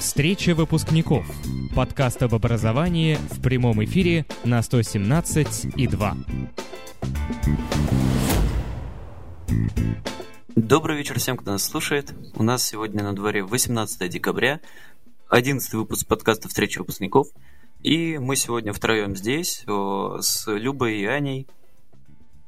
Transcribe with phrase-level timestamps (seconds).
[0.00, 1.26] Встреча выпускников.
[1.76, 6.16] Подкаст об образовании в прямом эфире на 117 и 2.
[10.56, 12.14] Добрый вечер всем, кто нас слушает.
[12.34, 14.60] У нас сегодня на дворе 18 декабря,
[15.28, 17.28] 11 выпуск подкаста «Встреча выпускников».
[17.82, 21.46] И мы сегодня втроем здесь с Любой и Аней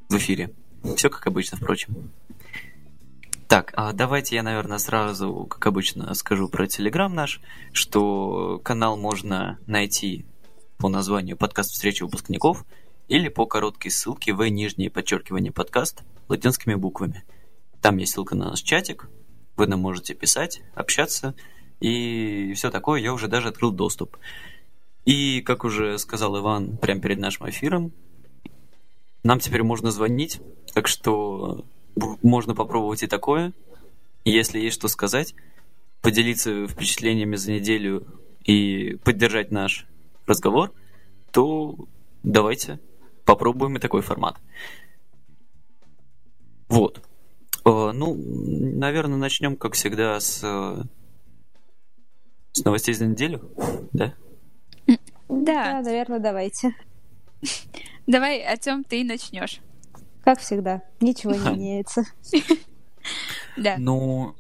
[0.09, 0.55] в эфире.
[0.97, 2.11] Все как обычно, впрочем.
[3.53, 7.43] Так, а давайте я, наверное, сразу, как обычно, скажу про Телеграм наш,
[7.75, 10.25] что канал можно найти
[10.79, 12.65] по названию «Подкаст встречи выпускников»
[13.09, 17.25] или по короткой ссылке в нижнее подчеркивание подкаст латинскими буквами.
[17.83, 19.11] Там есть ссылка на наш чатик,
[19.59, 21.35] вы нам можете писать, общаться
[21.79, 23.03] и все такое.
[23.03, 24.17] Я уже даже открыл доступ.
[25.05, 27.93] И, как уже сказал Иван прямо перед нашим эфиром,
[29.25, 30.41] нам теперь можно звонить,
[30.73, 33.53] так что можно попробовать и такое.
[34.25, 35.35] Если есть что сказать,
[36.01, 38.07] поделиться впечатлениями за неделю
[38.45, 39.87] и поддержать наш
[40.27, 40.73] разговор,
[41.33, 41.77] то
[42.23, 42.79] давайте
[43.25, 44.37] попробуем и такой формат.
[46.69, 47.03] Вот.
[47.65, 50.41] Э, ну, наверное, начнем, как всегда, с,
[52.53, 53.51] с новостей за неделю,
[53.93, 54.15] да?
[54.87, 54.97] Да.
[55.29, 56.75] Да, наверное, давайте.
[58.07, 59.61] Давай, о чем ты начнешь.
[60.25, 62.05] Как всегда, ничего не меняется.
[63.57, 63.77] Да.
[63.79, 64.35] Ну,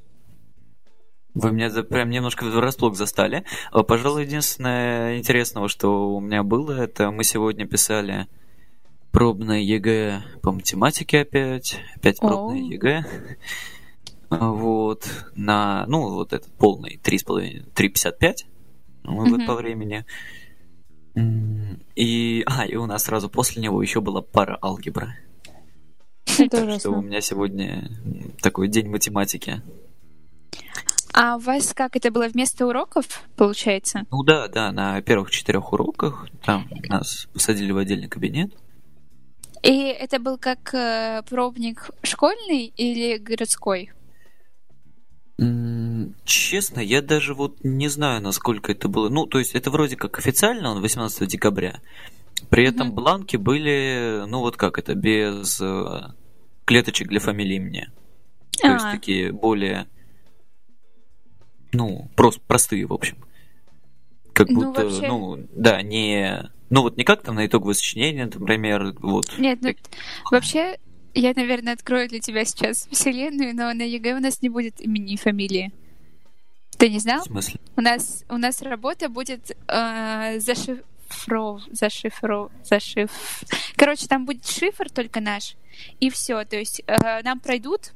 [1.35, 3.45] вы меня прям немножко врасплох застали.
[3.71, 8.27] А, пожалуй, единственное интересного, что у меня было, это мы сегодня писали
[9.11, 11.79] пробное ЕГЭ по математике опять.
[11.97, 13.05] Опять пробное ЕГЭ.
[14.31, 15.09] Вот.
[15.35, 18.35] На, ну, вот этот полный 3,5, 3,55
[19.05, 20.05] ну, вот по времени.
[21.95, 25.15] И, а, и у нас сразу после него еще была пара алгебра.
[26.51, 27.91] Так что у меня сегодня
[28.41, 29.63] такой день математики.
[31.15, 34.05] А у вас как это было вместо уроков, получается?
[34.11, 38.53] Ну да, да, на первых четырех уроках там нас посадили в отдельный кабинет.
[39.63, 43.92] И это был как э, пробник школьный или городской?
[46.25, 49.09] Честно, я даже вот не знаю, насколько это было.
[49.09, 51.81] Ну, то есть это вроде как официально, он 18 декабря.
[52.48, 52.95] При этом mm-hmm.
[52.95, 56.01] бланки были, ну вот как это, без э,
[56.64, 57.89] клеточек для фамилии имени.
[58.61, 58.73] То А-а-а.
[58.74, 58.92] есть а.
[58.92, 59.86] такие более,
[61.73, 63.17] ну, просто простые, в общем.
[64.33, 65.08] Как ну, будто, вообще...
[65.08, 66.50] ну, да, не...
[66.70, 69.39] Ну вот не как там на итоговое сочинение, например, вот.
[69.39, 69.74] Нет, ну,
[70.30, 70.78] вообще,
[71.12, 75.14] я, наверное, открою для тебя сейчас вселенную, но на ЕГЭ у нас не будет имени
[75.14, 75.73] и фамилии.
[76.79, 77.20] Ты не знал?
[77.20, 77.61] В смысле?
[77.77, 80.79] У нас, у нас работа будет э, зашиф
[81.12, 83.11] зашифров, зашифров, зашиф...
[83.77, 85.56] Короче, там будет шифр только наш,
[86.01, 86.45] и все.
[86.45, 87.93] То есть э, нам пройдут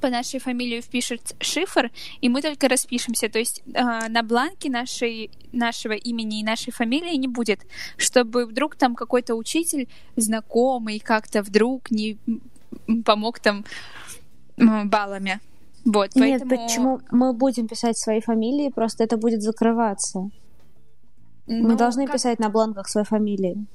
[0.00, 1.90] по нашей фамилии впишут шифр,
[2.20, 3.28] и мы только распишемся.
[3.28, 8.76] То есть э, на бланке нашей, нашего имени и нашей фамилии не будет, чтобы вдруг
[8.76, 12.18] там какой-то учитель знакомый как-то вдруг не
[13.04, 13.64] помог там
[14.56, 15.40] баллами.
[15.84, 16.66] Вот, Нет, поэтому...
[16.66, 20.30] почему мы будем писать свои фамилии, просто это будет закрываться.
[21.46, 22.16] Мы ну, должны как...
[22.16, 23.66] писать на бланках своей фамилии.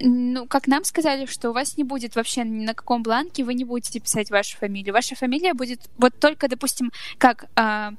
[0.00, 3.54] Ну, как нам сказали, что у вас не будет вообще ни на каком бланке, вы
[3.54, 4.94] не будете писать вашу фамилию.
[4.94, 7.46] Ваша фамилия будет вот только, допустим, как...
[7.56, 7.94] А,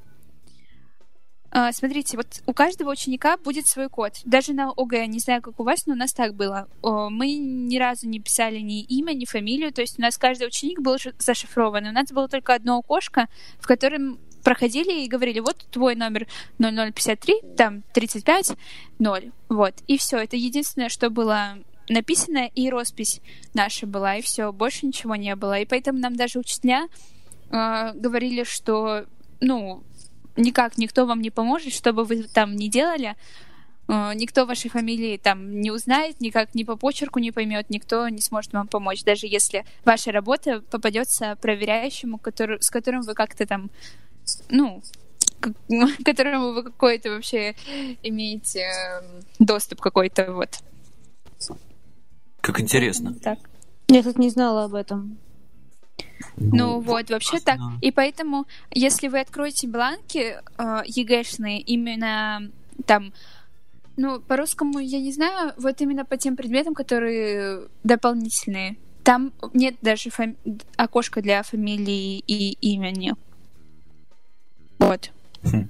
[1.51, 4.13] а, смотрите, вот у каждого ученика будет свой код.
[4.23, 6.67] Даже на ОГЭ, не знаю, как у вас, но у нас так было.
[6.83, 10.79] Мы ни разу не писали ни имя, ни фамилию, то есть у нас каждый ученик
[10.79, 11.87] был зашифрован.
[11.87, 13.27] У нас было только одно окошко,
[13.59, 16.27] в котором проходили и говорили, вот твой номер
[16.59, 18.53] 0053, там 35,
[18.99, 19.31] 0.
[19.49, 19.73] Вот.
[19.87, 20.17] И все.
[20.17, 21.57] Это единственное, что было
[21.89, 23.21] написано, и роспись
[23.53, 24.51] наша была, и все.
[24.51, 25.59] Больше ничего не было.
[25.59, 26.87] И поэтому нам даже учителя
[27.51, 29.05] э, говорили, что,
[29.41, 29.83] ну,
[30.37, 33.15] никак никто вам не поможет, что бы вы там не делали,
[33.87, 38.21] э, никто вашей фамилии там не узнает, никак ни по почерку не поймет, никто не
[38.21, 43.69] сможет вам помочь, даже если ваша работа попадется проверяющему, который, с которым вы как-то там
[44.49, 44.81] ну,
[45.39, 45.53] к
[46.05, 47.55] которому вы какой-то вообще
[48.03, 50.59] имеете эм, доступ какой-то, вот.
[52.41, 53.13] Как интересно.
[53.15, 53.39] Так.
[53.87, 55.17] Я тут не знала об этом.
[56.37, 57.59] Ну, ну вот, вообще так.
[57.81, 62.49] И поэтому, если вы откроете бланки э, ЕГЭшные, именно
[62.85, 63.13] там,
[63.97, 70.09] ну, по-русскому, я не знаю, вот именно по тем предметам, которые дополнительные, там нет даже
[70.09, 70.37] фами-
[70.77, 73.15] окошка для фамилии и имени.
[74.77, 75.11] Вот.
[75.43, 75.69] Хм.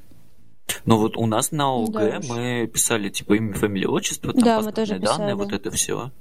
[0.86, 4.62] Ну вот у нас на ОГ да мы писали типа имя, фамилия, отчество, там да,
[4.62, 5.34] мы тоже данные, писали.
[5.34, 6.12] вот это все.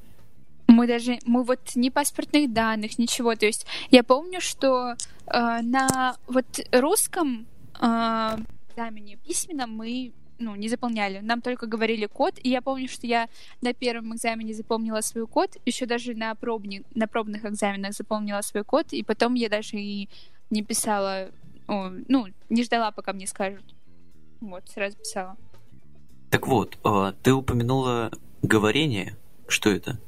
[0.78, 3.34] Мы даже, мы вот ни паспортных данных, ничего.
[3.34, 7.48] То есть я помню, что э, на вот русском
[7.80, 8.36] э,
[8.70, 11.18] экзамене письменном мы ну, не заполняли.
[11.18, 13.28] Нам только говорили код, и я помню, что я
[13.60, 18.62] на первом экзамене запомнила свой код, еще даже на, пробни, на пробных экзаменах запомнила свой
[18.62, 20.08] код, и потом я даже и
[20.50, 21.30] не писала,
[21.66, 23.64] о, ну, не ждала, пока мне скажут.
[24.40, 25.36] Вот, сразу писала.
[26.30, 29.16] Так вот, а, ты упомянула говорение.
[29.48, 29.98] Что это?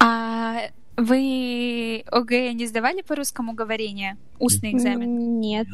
[0.00, 4.16] А вы ОГЭ не сдавали по русскому говорение?
[4.38, 5.40] Устный экзамен?
[5.40, 5.68] Нет.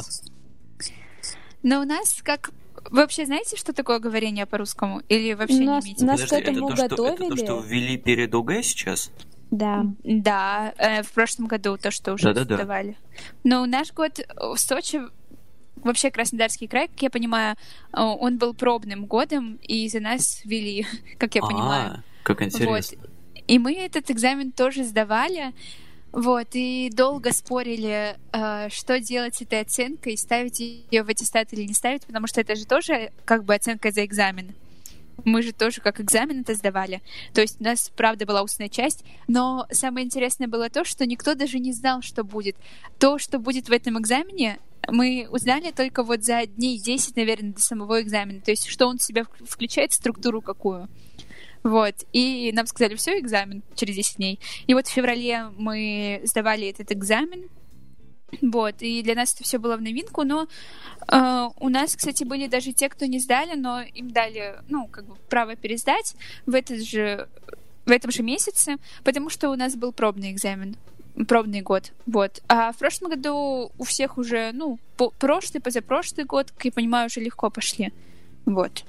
[1.63, 2.51] Но у нас как
[2.91, 5.01] вы вообще знаете, что такое говорение по-русскому?
[5.09, 6.05] Или вообще нас, не имеете?
[6.05, 7.17] Нас Подожди, к этому это то, готовили.
[7.17, 9.11] Что, это то, что ввели перед ОГЭ сейчас?
[9.51, 9.85] Да.
[10.03, 12.57] Да, э, в прошлом году то, что уже Да-да-да.
[12.57, 12.97] сдавали.
[13.45, 15.01] Но наш год в Сочи,
[15.77, 17.57] вообще Краснодарский край, как я понимаю,
[17.93, 20.87] э, он был пробным годом, и за нас ввели,
[21.19, 21.91] как я понимаю.
[21.91, 22.99] А, как интересно.
[22.99, 23.06] Вот.
[23.47, 25.53] И мы этот экзамен тоже сдавали.
[26.13, 31.65] Вот, и долго спорили, э, что делать с этой оценкой, ставить ее в аттестат или
[31.65, 34.55] не ставить, потому что это же тоже как бы оценка за экзамен.
[35.25, 37.03] Мы же тоже как экзамен это сдавали.
[37.35, 41.35] То есть у нас, правда, была устная часть, но самое интересное было то, что никто
[41.35, 42.57] даже не знал, что будет.
[42.99, 44.59] То, что будет в этом экзамене,
[44.89, 48.41] мы узнали только вот за дней 10, наверное, до самого экзамена.
[48.41, 50.89] То есть что он в себя включает, структуру какую.
[51.63, 51.95] Вот.
[52.13, 54.41] И нам сказали, все, экзамен через 10 дней.
[54.67, 57.49] И вот в феврале мы сдавали этот экзамен.
[58.43, 60.49] Вот, и для нас это все было в новинку, но
[61.09, 65.07] э, у нас, кстати, были даже те, кто не сдали, но им дали, ну, как
[65.07, 67.29] бы право пересдать в этот же
[67.87, 70.77] в этом же месяце, потому что у нас был пробный экзамен,
[71.29, 72.43] пробный год, вот.
[72.49, 77.07] А в прошлом году у всех уже, ну, по- прошлый, позапрошлый год, как я понимаю,
[77.07, 77.93] уже легко пошли,
[78.45, 78.85] вот.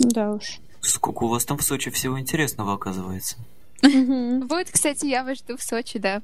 [0.00, 0.58] Да уж.
[0.88, 3.36] Сколько у вас там в Сочи всего интересного оказывается?
[3.82, 6.22] Вот, кстати, я вас жду в Сочи, да.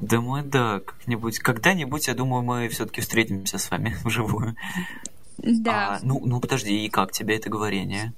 [0.00, 4.56] Думаю, да, как-нибудь, когда-нибудь, я думаю, мы все-таки встретимся с вами вживую.
[5.38, 5.96] Да.
[5.96, 8.12] А, ну, ну, подожди, и как тебе это говорение?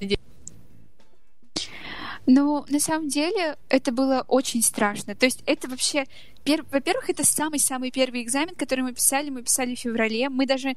[2.26, 5.14] Ну, на самом деле, это было очень страшно.
[5.14, 6.06] То есть это вообще...
[6.44, 9.28] пер- Во-первых, это самый-самый первый экзамен, который мы писали.
[9.28, 10.30] Мы писали в феврале.
[10.30, 10.74] Мы даже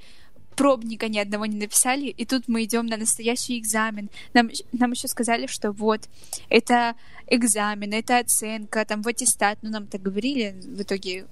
[0.57, 4.09] пробника ни одного не написали, и тут мы идем на настоящий экзамен.
[4.33, 6.09] Нам, нам еще сказали, что вот,
[6.49, 6.95] это
[7.27, 11.27] экзамен, это оценка, там, в аттестат, ну, нам так говорили, в итоге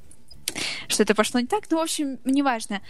[0.88, 2.82] что-то пошло не так, ну, в общем, неважно.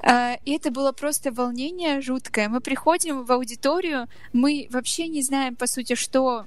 [0.00, 2.48] А, И это было просто волнение жуткое.
[2.48, 6.46] Мы приходим в аудиторию, мы вообще не знаем, по сути, что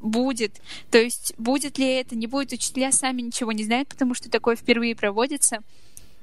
[0.00, 0.60] будет.
[0.90, 2.52] То есть, будет ли это, не будет.
[2.52, 5.58] Учителя сами ничего не знают, потому что такое впервые проводится.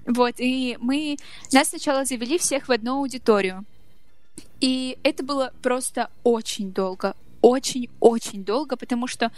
[0.06, 1.18] Вот, и мы...
[1.52, 3.66] Нас сначала завели всех в одну аудиторию.
[4.60, 7.16] И это было просто очень долго.
[7.42, 9.32] Очень-очень долго, потому что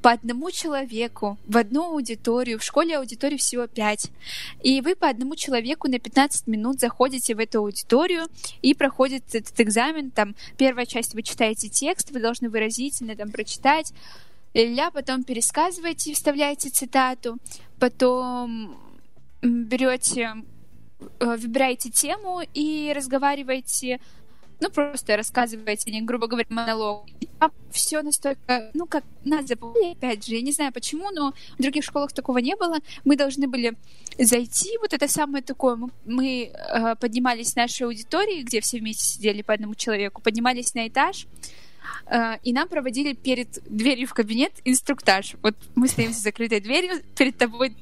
[0.00, 4.10] по одному человеку в одну аудиторию, в школе аудиторий всего пять,
[4.62, 8.26] и вы по одному человеку на 15 минут заходите в эту аудиторию
[8.62, 10.10] и проходит этот экзамен.
[10.10, 13.92] Там первая часть вы читаете текст, вы должны выразительно там прочитать,
[14.54, 17.36] ля, потом пересказываете вставляете цитату,
[17.78, 18.76] потом
[19.42, 20.34] берете,
[21.20, 24.00] э, выбираете тему и разговариваете,
[24.62, 27.06] ну, просто рассказываете, не, грубо говоря, монолог.
[27.40, 31.62] А все настолько, ну, как нас запомнили, опять же, я не знаю почему, но в
[31.62, 32.78] других школах такого не было.
[33.04, 33.76] Мы должны были
[34.18, 39.04] зайти, вот это самое такое, мы, мы э, поднимались в нашей аудитории, где все вместе
[39.04, 41.26] сидели по одному человеку, поднимались на этаж,
[42.06, 45.34] э, и нам проводили перед дверью в кабинет инструктаж.
[45.42, 47.74] Вот мы стоим за закрытой дверью, перед тобой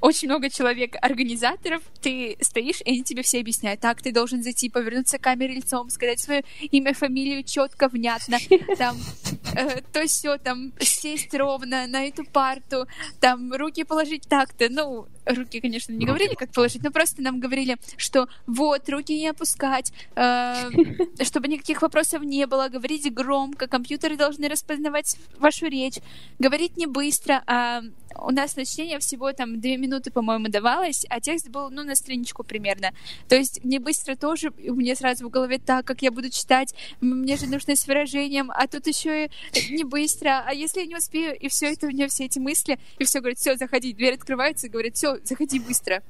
[0.00, 3.80] очень много человек, организаторов, ты стоишь, и они тебе все объясняют.
[3.80, 8.38] Так, ты должен зайти, повернуться к камере лицом, сказать свое имя, фамилию четко, внятно,
[8.78, 8.96] там,
[9.54, 12.86] э, то все, там, сесть ровно на эту парту,
[13.20, 16.06] там, руки положить так-то, ну, руки, конечно, не Руки.
[16.06, 20.70] говорили, как положить, но просто нам говорили, что вот, руки не опускать, э,
[21.22, 25.96] чтобы никаких вопросов не было, говорить громко, компьютеры должны распознавать вашу речь,
[26.38, 27.82] говорить не быстро, а
[28.18, 31.94] у нас на чтение всего там две минуты, по-моему, давалось, а текст был, ну, на
[31.94, 32.92] страничку примерно.
[33.28, 36.74] То есть не быстро тоже, у меня сразу в голове так, как я буду читать,
[37.00, 39.30] мне же нужно с выражением, а тут еще и
[39.70, 42.78] не быстро, а если я не успею, и все это у меня все эти мысли,
[42.98, 46.02] и все говорят, все, заходи, дверь открывается, и говорят, все, заходи быстро.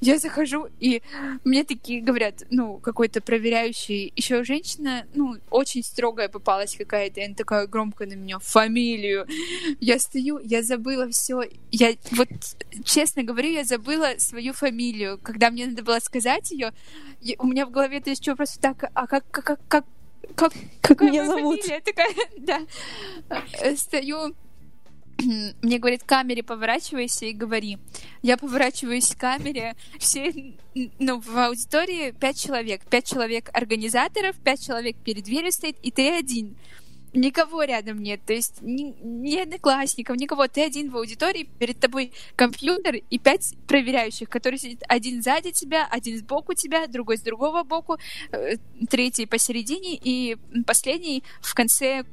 [0.00, 1.00] Я захожу, и
[1.44, 7.34] мне такие говорят, ну, какой-то проверяющий, еще женщина, ну, очень строгая попалась какая-то, и она
[7.34, 9.26] такая громко на меня, фамилию.
[9.80, 11.42] Я стою, я забыла все.
[11.70, 12.28] Я вот,
[12.84, 15.20] честно говорю, я забыла свою фамилию.
[15.22, 16.72] Когда мне надо было сказать ее,
[17.38, 19.84] у меня в голове это еще просто так, а как, как, как, как,
[20.34, 21.60] как, какая меня зовут?
[21.60, 21.80] фамилия?
[21.80, 22.60] Такая, да.
[23.60, 24.34] Э, Стою,
[25.62, 27.78] мне говорит, камере поворачивайся и говори.
[28.22, 30.32] Я поворачиваюсь к камере, все,
[30.98, 32.82] ну, в аудитории пять человек.
[32.88, 36.56] Пять человек организаторов, пять человек перед дверью стоит, и ты один.
[37.14, 40.48] Никого рядом нет, то есть ни, ни одноклассников, никого.
[40.48, 45.86] Ты один в аудитории, перед тобой компьютер и пять проверяющих, которые сидят один сзади тебя,
[45.90, 47.98] один сбоку тебя, другой с другого боку,
[48.32, 48.56] э,
[48.88, 52.04] третий посередине и последний в конце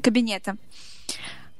[0.00, 0.56] кабинета.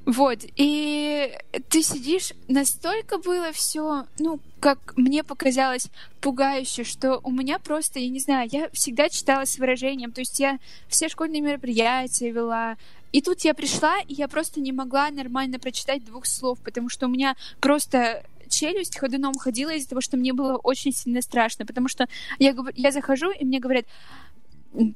[0.04, 1.32] Вот, и
[1.68, 5.86] ты сидишь, настолько было все, ну, как мне показалось,
[6.20, 10.40] пугающе, что у меня просто, я не знаю, я всегда читала с выражением, то есть
[10.40, 12.76] я все школьные мероприятия вела,
[13.12, 17.06] и тут я пришла, и я просто не могла нормально прочитать двух слов, потому что
[17.06, 21.86] у меня просто челюсть ходуном ходила из-за того, что мне было очень сильно страшно, потому
[21.86, 22.08] что
[22.40, 23.86] я, я захожу, и мне говорят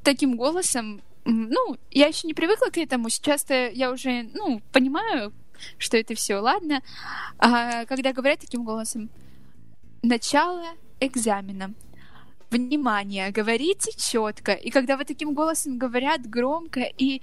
[0.02, 3.08] таким голосом, ну, я еще не привыкла к этому.
[3.08, 5.32] Сейчас-то я уже, ну, понимаю,
[5.76, 6.82] что это все, ладно.
[7.38, 9.10] А когда говорят таким голосом,
[10.02, 10.64] начало
[11.00, 11.74] экзамена.
[12.48, 14.52] Внимание, говорите четко.
[14.52, 17.20] И когда вот таким голосом говорят громко, и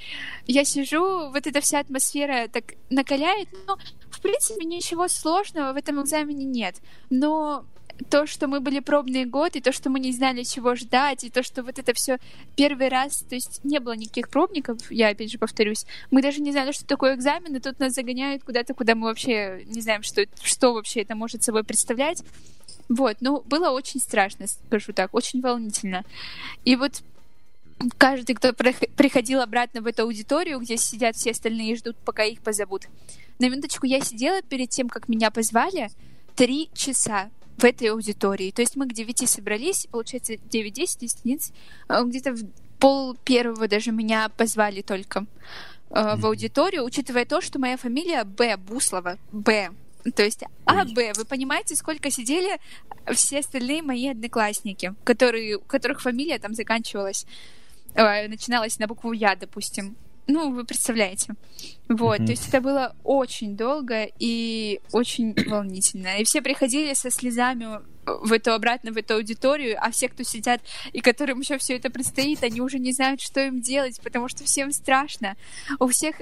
[0.48, 3.78] я сижу, вот эта вся атмосфера так накаляет, ну,
[4.10, 6.76] в принципе, ничего сложного в этом экзамене нет.
[7.10, 7.66] Но
[8.10, 11.30] то, что мы были пробный год, и то, что мы не знали, чего ждать, и
[11.30, 12.18] то, что вот это все
[12.56, 16.52] первый раз, то есть не было никаких пробников, я опять же повторюсь, мы даже не
[16.52, 20.26] знали, что такое экзамен, и тут нас загоняют куда-то, куда мы вообще не знаем, что,
[20.42, 22.24] что вообще это может собой представлять.
[22.90, 26.04] Вот, ну, было очень страшно, скажу так, очень волнительно.
[26.66, 27.02] И вот
[27.98, 32.42] каждый, кто приходил обратно в эту аудиторию, где сидят все остальные и ждут, пока их
[32.42, 32.88] позовут.
[33.40, 35.90] На минуточку я сидела перед тем, как меня позвали,
[36.36, 38.52] три часа в этой аудитории.
[38.52, 41.52] То есть мы к 9 собрались, получается 9-10, 10 единиц.
[41.88, 42.44] Где-то в
[42.80, 45.26] пол первого даже меня позвали только
[45.90, 49.70] э, в аудиторию, учитывая то, что моя фамилия Б, Буслова, Б.
[50.16, 51.14] То есть А, Б.
[51.16, 52.60] Вы понимаете, сколько сидели
[53.14, 57.26] все остальные мои одноклассники, которые, у которых фамилия там заканчивалась,
[57.94, 59.96] э, начиналась на букву Я, допустим.
[60.28, 61.34] Ну, вы представляете.
[61.90, 62.26] Вот, mm-hmm.
[62.26, 66.18] то есть это было очень долго и очень волнительно.
[66.18, 70.62] И все приходили со слезами в эту обратно в эту аудиторию, а все, кто сидят
[70.92, 74.44] и которым еще все это предстоит, они уже не знают, что им делать, потому что
[74.44, 75.36] всем страшно.
[75.80, 76.22] У всех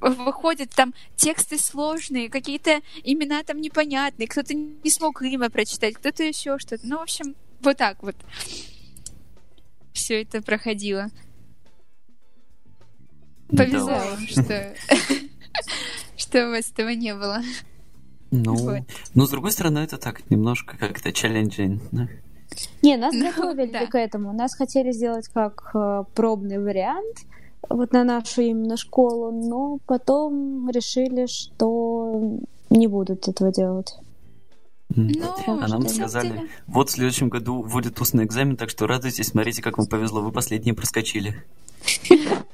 [0.00, 6.58] выходят там тексты сложные, какие-то имена там непонятные, кто-то не смог имя прочитать, кто-то еще
[6.58, 6.86] что-то.
[6.86, 8.16] Ну, в общем, вот так вот
[9.92, 11.10] все это проходило.
[13.48, 14.74] Повезло, что,
[16.16, 17.42] что у вас этого не было.
[18.30, 18.84] Ну,
[19.14, 21.82] но с другой стороны, это так немножко как-то челленджинг.
[21.92, 22.08] Да?
[22.82, 24.32] Не, нас ну, готовили к этому.
[24.32, 27.26] Нас хотели сделать как э, пробный вариант
[27.68, 32.38] вот на нашу именно школу, но потом решили, что
[32.70, 33.94] не будут этого делать.
[34.88, 36.48] Ну, а нам сказали, деле...
[36.66, 40.30] вот в следующем году вводят устный экзамен, так что радуйтесь, смотрите, как вам повезло, вы
[40.30, 41.42] последние проскочили.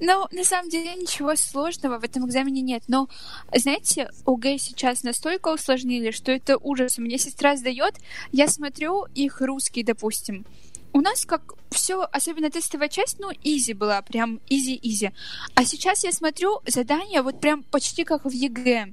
[0.00, 2.82] Ну, на самом деле ничего сложного в этом экзамене нет.
[2.88, 3.08] Но,
[3.54, 6.98] знаете, ОГЭ сейчас настолько усложнили, что это ужас.
[6.98, 7.94] У меня сестра сдает,
[8.32, 10.44] я смотрю их русский, допустим.
[10.92, 15.10] У нас как все, особенно тестовая часть, ну, easy была, прям easy-easy.
[15.54, 18.92] А сейчас я смотрю задания вот прям почти как в ЕГЭ.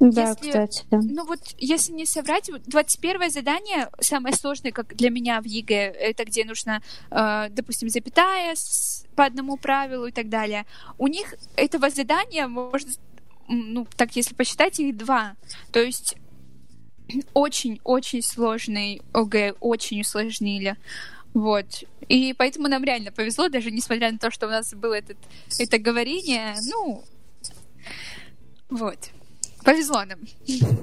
[0.00, 0.84] Да, если, кстати.
[0.90, 0.98] Да.
[1.00, 6.24] Ну вот, если не соврать, 21 задание, самое сложное, как для меня в ЕГЭ, это
[6.24, 8.54] где нужно, э, допустим, запятая
[9.14, 10.66] по одному правилу и так далее.
[10.98, 12.90] У них этого задания можно,
[13.48, 15.36] ну, так если посчитать, их два.
[15.72, 16.16] То есть
[17.34, 20.76] очень-очень сложный ОГЭ, очень усложнили.
[21.32, 21.84] Вот.
[22.08, 25.18] И поэтому нам реально повезло, даже несмотря на то, что у нас было этот,
[25.58, 27.04] это говорение, ну,
[28.70, 29.10] вот.
[29.64, 30.18] Повезло нам.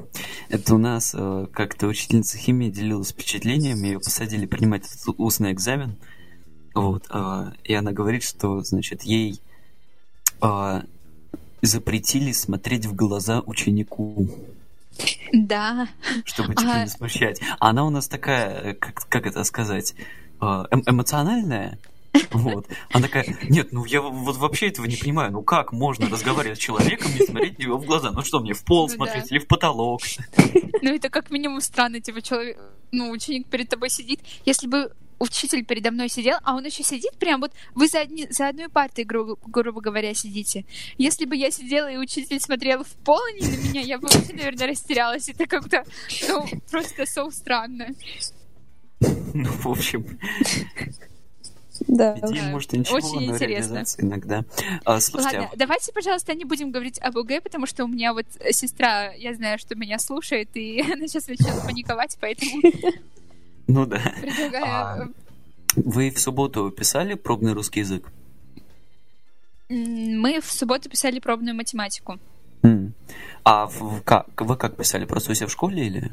[0.49, 4.85] Это у нас э, как-то учительница химии делилась впечатлениями, ее посадили принимать
[5.17, 5.97] устный экзамен.
[6.73, 9.41] Вот, э, и она говорит, что, значит, ей
[10.41, 10.81] э,
[11.61, 14.29] запретили смотреть в глаза ученику.
[15.33, 15.87] Да.
[16.25, 16.83] Чтобы типа а...
[16.83, 17.41] не смущать.
[17.59, 19.95] А она у нас такая, как, как это сказать,
[20.39, 21.77] эм эмоциональная,
[22.31, 22.67] вот.
[22.91, 25.31] Она такая, нет, ну я вот вообще этого не понимаю.
[25.31, 28.11] Ну как можно разговаривать с человеком и смотреть его в глаза?
[28.11, 29.35] Ну что, мне в пол ну, смотреть да.
[29.35, 30.01] или в потолок?
[30.81, 32.57] Ну это как минимум странно, типа человек,
[32.91, 34.21] ну ученик перед тобой сидит.
[34.45, 38.27] Если бы учитель передо мной сидел, а он еще сидит прям вот вы за, одни,
[38.29, 40.65] за одной партой, гру, грубо говоря, сидите.
[40.97, 44.07] Если бы я сидела и учитель смотрел в пол, а не на меня, я бы
[44.07, 45.29] вообще, наверное, растерялась.
[45.29, 45.85] Это как-то,
[46.27, 47.87] ну, просто so странно.
[48.99, 50.05] Ну, в общем,
[51.87, 52.17] Да.
[52.17, 53.83] Идея, может, ничего, Очень но интересно.
[53.97, 54.43] иногда.
[54.85, 58.25] А, слушайте, Ладно, давайте, пожалуйста, не будем говорить об ОГЭ, потому что у меня вот
[58.51, 62.61] сестра, я знаю, что меня слушает, и она сейчас начнет паниковать, поэтому
[63.67, 63.99] ну да.
[64.21, 64.65] предлагаю...
[64.65, 65.07] А,
[65.75, 68.11] Вы в субботу писали пробный русский язык?
[69.69, 72.19] Мы в субботу писали пробную математику.
[73.43, 75.05] А в- как, вы как писали?
[75.05, 76.11] Просто у себя в школе или?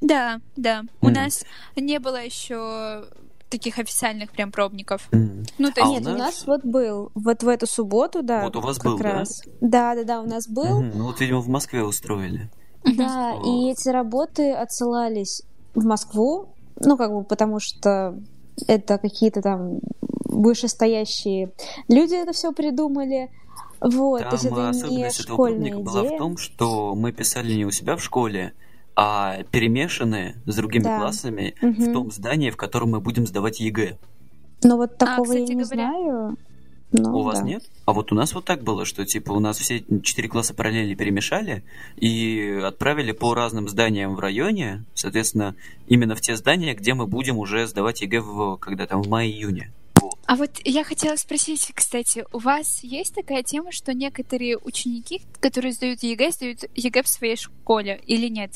[0.00, 0.82] Да, да.
[1.02, 1.12] У М.
[1.12, 1.44] нас
[1.76, 3.04] не было еще
[3.50, 5.08] таких официальных прям пробников.
[5.12, 5.44] М.
[5.58, 5.90] Ну, то А есть...
[5.90, 8.44] у Нет, у нас- нас вот был, вот в эту субботу, да.
[8.44, 9.12] Вот у вас как был, да?
[9.12, 9.42] раз.
[9.60, 10.80] Да, да, да, у нас был.
[10.82, 10.98] Мгм.
[10.98, 12.48] Ну вот, видимо, в Москве устроили.
[12.84, 15.42] Да, и эти работы отсылались
[15.74, 18.18] в Москву, ну, как бы, потому что
[18.66, 19.78] это какие-то там
[20.24, 21.52] вышестоящие
[21.88, 23.30] люди это все придумали.
[23.80, 27.52] Вот, то есть Там это не особенность этого школьная была в том, что мы писали
[27.54, 28.52] не у себя в школе,
[28.96, 30.98] а перемешанные с другими Да.
[30.98, 31.92] классами в Мгм.
[31.92, 33.96] том здании, в котором мы будем сдавать ЕГЭ.
[34.64, 36.36] Но вот такого кстати я не говоря- знаю.
[36.90, 37.46] Ну, у вас да.
[37.46, 37.62] нет?
[37.84, 40.94] А вот у нас вот так было, что типа у нас все четыре класса параллели
[40.94, 41.62] перемешали
[41.96, 45.54] и отправили по разным зданиям в районе, соответственно,
[45.86, 49.70] именно в те здания, где мы будем уже сдавать ЕГЭ в, когда там в мае-июне.
[50.26, 55.72] А вот я хотела спросить, кстати, у вас есть такая тема, что некоторые ученики, которые
[55.72, 58.52] сдают ЕГЭ, сдают ЕГЭ в своей школе или нет?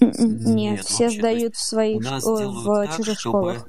[0.00, 3.18] М-м, Нет, Нет, все вообще, сдают в У своих нас ш- делают в так, чужих
[3.18, 3.68] чтобы школах.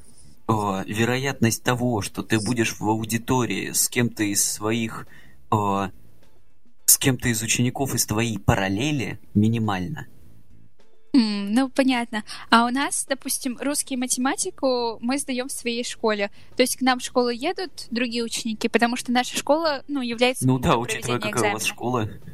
[0.50, 5.08] Э, вероятность того, что ты будешь в аудитории с кем-то из своих,
[5.52, 5.90] э,
[6.86, 10.08] с кем-то из учеников из твоей параллели, минимальна.
[11.14, 12.24] М, ну, понятно.
[12.52, 16.30] А у нас, допустим, русский математику мы сдаем в своей школе.
[16.56, 20.46] То есть к нам в школу едут другие ученики, потому что наша школа, ну, является
[20.46, 21.68] Ну да, учитывая, какая у вас экзамена.
[21.68, 22.10] школа.
[22.26, 22.32] Ну,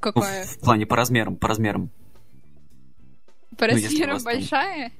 [0.00, 0.44] Какая?
[0.46, 1.90] в плане по размерам, по размерам.
[3.56, 4.92] По ну, размерам вас там- большая?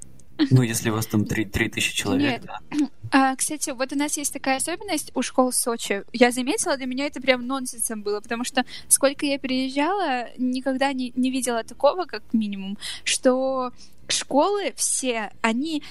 [0.51, 2.45] Ну, если у вас там 3, тысячи человек, Нет.
[2.45, 2.61] да.
[3.11, 6.05] А, кстати, вот у нас есть такая особенность у школ Сочи.
[6.13, 11.13] Я заметила, для меня это прям нонсенсом было, потому что сколько я переезжала, никогда не,
[11.17, 13.73] не видела такого, как минимум, что
[14.09, 15.83] школы все, они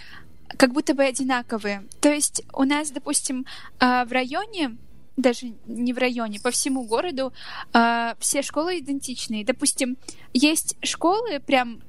[0.58, 1.84] как будто бы одинаковые.
[2.00, 3.46] То есть у нас, допустим,
[3.80, 4.78] а, в районе
[5.18, 7.34] даже не в районе, по всему городу
[7.74, 9.44] а, все школы идентичные.
[9.44, 9.98] Допустим,
[10.34, 11.82] есть школы прям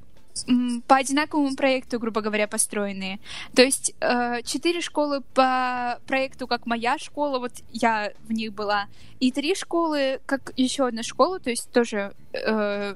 [0.87, 3.19] по одинаковому проекту, грубо говоря, построенные.
[3.55, 8.87] То есть э, четыре школы по проекту, как моя школа, вот я в них была,
[9.21, 12.95] и три школы, как еще одна школа, то есть тоже э,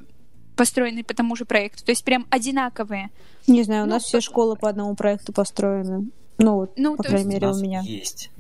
[0.57, 1.85] построенные по тому же проекту.
[1.85, 3.11] То есть прям одинаковые.
[3.47, 6.09] Не знаю, у Ну, нас все школы по одному проекту построены.
[6.39, 7.81] Ну, вот, Ну, по крайней есть мере, у нас у меня.
[7.81, 8.31] есть.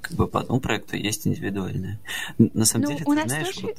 [0.00, 1.98] Как бы по одному проекту есть индивидуальное.
[2.38, 3.76] Н- На самом Ну, деле, у ты нас знаешь, тоже- вот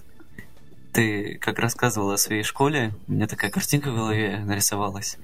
[0.94, 5.18] ты как рассказывала о своей школе, у меня такая картинка в голове нарисовалась,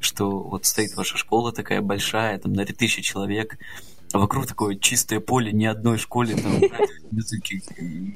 [0.00, 3.58] что вот стоит ваша школа такая большая, там на 3000 человек,
[4.12, 6.52] а вокруг такое чистое поле, ни одной школе там
[7.10, 7.56] несколько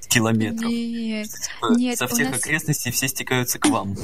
[0.09, 0.71] километров.
[0.71, 1.29] Нет.
[1.29, 3.95] Типа, нет, Со всех нас- окрестностей все стекаются к вам.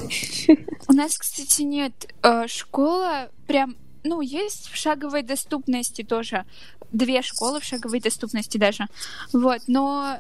[0.89, 1.93] У нас, кстати, нет.
[2.23, 6.45] Э, Школа прям, ну, есть в шаговой доступности тоже.
[6.93, 8.87] Две школы в шаговой доступности даже.
[9.33, 10.19] Вот, но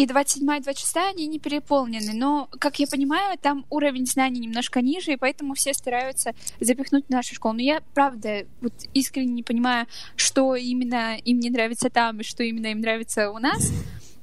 [0.00, 4.80] и 27 и 26 они не переполнены, но, как я понимаю, там уровень знаний немножко
[4.80, 7.54] ниже, и поэтому все стараются запихнуть в нашу школу.
[7.54, 9.86] Но я, правда, вот искренне не понимаю,
[10.16, 13.70] что именно им не нравится там и что именно им нравится у нас.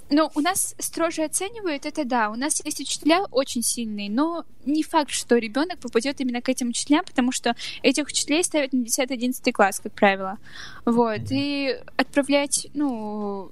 [0.10, 2.32] Но у нас строже оценивают, это да.
[2.32, 6.70] У нас есть учителя очень сильные, но не факт, что ребенок попадет именно к этим
[6.70, 10.38] учителям, потому что этих учителей ставят на 10-11 класс, как правило.
[10.86, 11.22] Вот.
[11.30, 13.52] И отправлять, ну,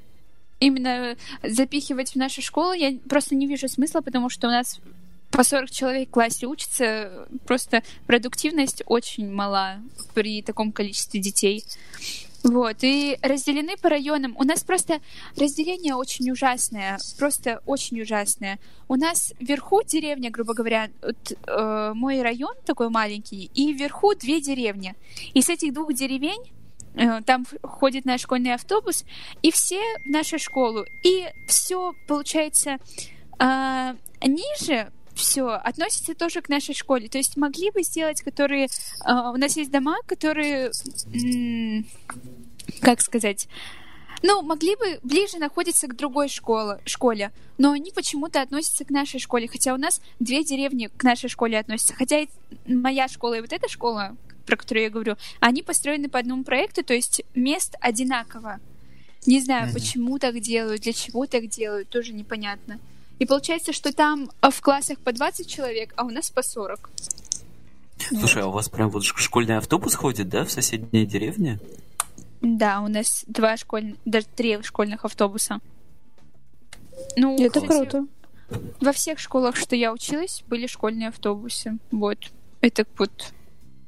[0.60, 4.80] именно запихивать в нашу школу я просто не вижу смысла, потому что у нас
[5.32, 9.82] по 40 человек в классе учатся, просто продуктивность очень мала
[10.14, 11.64] при таком количестве детей.
[12.44, 14.36] Вот, и разделены по районам.
[14.38, 15.00] У нас просто
[15.36, 18.60] разделение очень ужасное, просто очень ужасное.
[18.88, 24.40] У нас вверху деревня, грубо говоря, вот, э, мой район такой маленький, и вверху две
[24.42, 24.94] деревни.
[25.34, 26.44] И с этих двух деревень
[27.26, 29.06] там ходит наш школьный автобус,
[29.42, 30.86] и все в нашу школу.
[31.04, 32.78] И все, получается,
[33.40, 37.08] э, ниже все относится тоже к нашей школе.
[37.08, 38.66] То есть могли бы сделать, которые...
[38.66, 40.72] э, у нас есть дома, которые...
[42.82, 43.48] как сказать...
[44.24, 49.20] Ну, могли бы ближе находиться к другой школе, школе, но они почему-то относятся к нашей
[49.20, 51.94] школе, хотя у нас две деревни к нашей школе относятся.
[51.94, 52.28] Хотя и
[52.66, 56.84] моя школа и вот эта школа, про которую я говорю, они построены по одному проекту,
[56.84, 58.60] то есть мест одинаково.
[59.26, 59.74] Не знаю, Мгм.
[59.74, 62.80] почему так делают, для чего так делают, тоже непонятно.
[63.18, 66.90] И получается, что там а, в классах по 20 человек, а у нас по 40.
[68.10, 71.60] Слушай, а у вас прям вот школьный автобус ходит, да, в соседней деревне?
[72.42, 75.60] Да, у нас два школьных, даже три школьных автобуса.
[77.16, 78.06] Ну, это кстати, круто.
[78.82, 81.78] Во всех школах, что я училась, были школьные автобусы.
[81.92, 82.20] Вот.
[82.62, 83.34] Это вот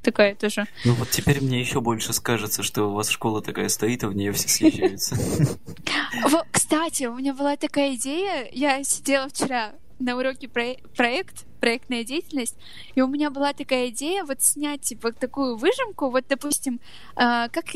[0.02, 0.66] такая тоже.
[0.84, 4.16] Ну вот теперь мне еще больше скажется, что у вас школа такая стоит, а в
[4.16, 5.16] нее все съезжаются.
[6.52, 8.48] Кстати, у меня была такая идея.
[8.52, 12.56] Я сидела вчера на уроке проект, проектная деятельность,
[12.94, 16.80] и у меня была такая идея вот снять типа такую выжимку, вот допустим,
[17.16, 17.66] а, как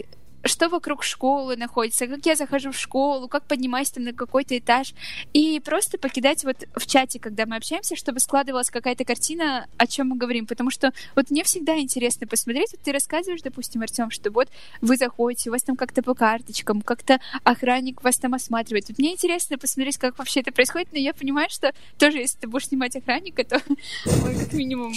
[0.45, 4.95] что вокруг школы находится, как я захожу в школу, как поднимаюсь там на какой-то этаж,
[5.33, 10.09] и просто покидать вот в чате, когда мы общаемся, чтобы складывалась какая-то картина, о чем
[10.09, 14.31] мы говорим, потому что вот мне всегда интересно посмотреть, вот ты рассказываешь, допустим, Артем, что
[14.31, 14.49] вот
[14.81, 18.89] вы заходите, у вас там как-то по карточкам, как-то охранник вас там осматривает.
[18.89, 22.49] Вот мне интересно посмотреть, как вообще это происходит, но я понимаю, что тоже, если ты
[22.49, 23.63] будешь снимать охранника, то
[24.07, 24.93] он как минимум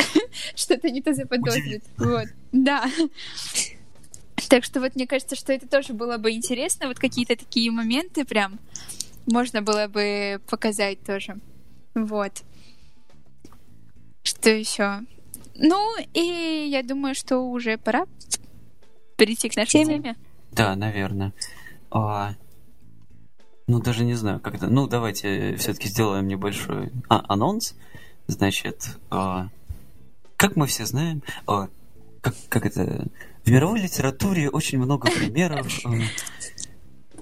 [0.54, 1.82] что-то не то заподозрит.
[1.98, 2.26] Вот.
[2.52, 2.88] Да.
[4.50, 8.24] Так что вот мне кажется, что это тоже было бы интересно, вот какие-то такие моменты
[8.24, 8.58] прям
[9.30, 11.36] можно было бы показать тоже.
[11.94, 12.42] Вот.
[14.24, 15.02] Что еще?
[15.54, 18.06] Ну, и я думаю, что уже пора
[19.16, 19.98] перейти к нашей теме.
[19.98, 20.16] теме.
[20.50, 21.32] Да, наверное.
[21.92, 22.34] А,
[23.68, 24.66] ну, даже не знаю, как это.
[24.66, 27.76] Ну, давайте все-таки сделаем небольшой а, анонс.
[28.26, 29.48] Значит, а,
[30.36, 31.68] как мы все знаем, а,
[32.20, 33.06] как, как это
[33.44, 36.00] в мировой литературе очень много примеров э,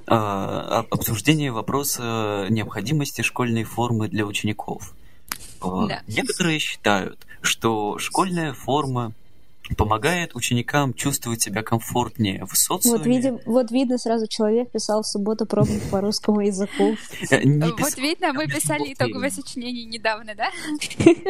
[0.07, 4.95] а, обсуждения вопроса необходимости школьной формы для учеников.
[5.63, 6.03] Э, да.
[6.07, 9.13] Некоторые считают, что школьная форма
[9.77, 12.99] помогает ученикам чувствовать себя комфортнее в социуме.
[12.99, 16.97] Вот, видим, вот видно, сразу человек писал в субботу пробник по русскому языку.
[17.31, 17.41] Э,
[17.79, 20.51] вот видно, мы писали итоговое сочинение недавно, да?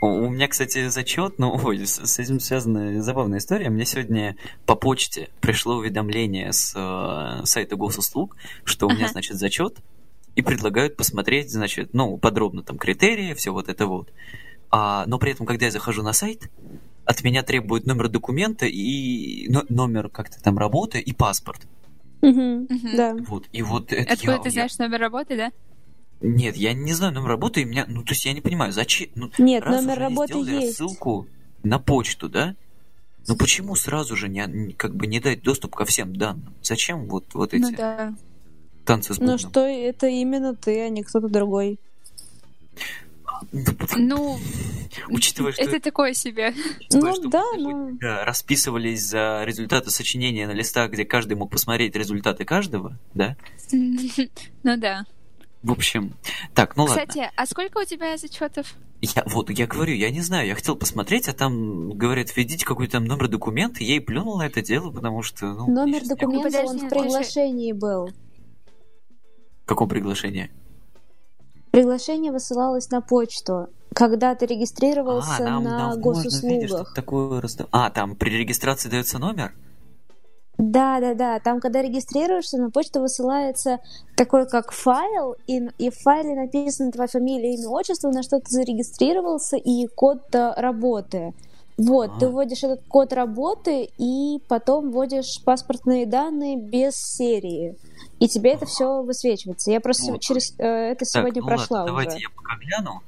[0.00, 3.70] У меня, кстати, зачет, ну, ой, с, этим связана забавная история.
[3.70, 9.78] Мне сегодня по почте пришло уведомление с э, сайта госуслуг, что у меня, значит, зачет,
[10.36, 14.10] и предлагают посмотреть, значит, ну, подробно там критерии, все вот это вот.
[14.70, 16.50] А, но при этом, когда я захожу на сайт,
[17.04, 21.66] от меня требуют номер документа и номер как-то там работы и паспорт.
[22.22, 23.16] Угу, да.
[23.26, 24.86] Вот, и вот это Откуда я, ты знаешь я...
[24.86, 25.52] номер работы, да?
[26.20, 29.08] Нет, я не знаю номер работы, и меня, ну, то есть я не понимаю, зачем?
[29.14, 30.76] Ну, Нет, номер работы есть.
[30.76, 31.26] ссылку
[31.62, 32.56] на почту, да?
[33.26, 36.54] Ну почему сразу же не, как бы не дать доступ ко всем данным?
[36.62, 38.14] Зачем вот, вот эти ну, да.
[38.84, 39.32] танцы с бубном?
[39.32, 41.78] Ну что это именно ты, а не кто-то другой.
[43.52, 44.38] Ну,
[45.08, 45.62] учитывая, что...
[45.62, 46.54] Это такое себе.
[46.92, 47.96] Ну, да, ну...
[48.00, 53.36] Расписывались за результаты сочинения на листах, где каждый мог посмотреть результаты каждого, да?
[54.62, 55.06] Ну да.
[55.62, 56.14] В общем,
[56.54, 57.12] так, ну Кстати, ладно.
[57.12, 58.74] Кстати, а сколько у тебя зачетов?
[59.02, 62.92] Я, вот, я говорю, я не знаю, я хотел посмотреть, а там говорят, введите какой-то
[62.92, 65.46] там номер документа, я и плюнул на это дело, потому что...
[65.46, 68.10] Ну, номер документа, он в приглашении был.
[69.64, 70.50] В каком приглашении?
[71.70, 76.62] Приглашение высылалось на почту, когда ты регистрировался а, нам, на нам госуслугах.
[76.62, 77.42] Видишь, такое...
[77.70, 79.54] А, там при регистрации дается номер?
[80.60, 81.40] Да, да, да.
[81.40, 83.78] Там, когда регистрируешься, на почту высылается
[84.14, 88.50] такой как файл, и, и в файле написано твоя фамилия, имя, отчество, на что ты
[88.50, 91.32] зарегистрировался, и код работы.
[91.78, 92.20] Вот, а.
[92.20, 97.76] ты вводишь этот код работы, и потом вводишь паспортные данные без серии.
[98.18, 99.70] И тебе это все высвечивается.
[99.70, 100.20] Я просто вот.
[100.20, 102.04] через э, это сегодня так, ну прошла ладно, уже.
[102.04, 103.00] Давайте я пока гляну,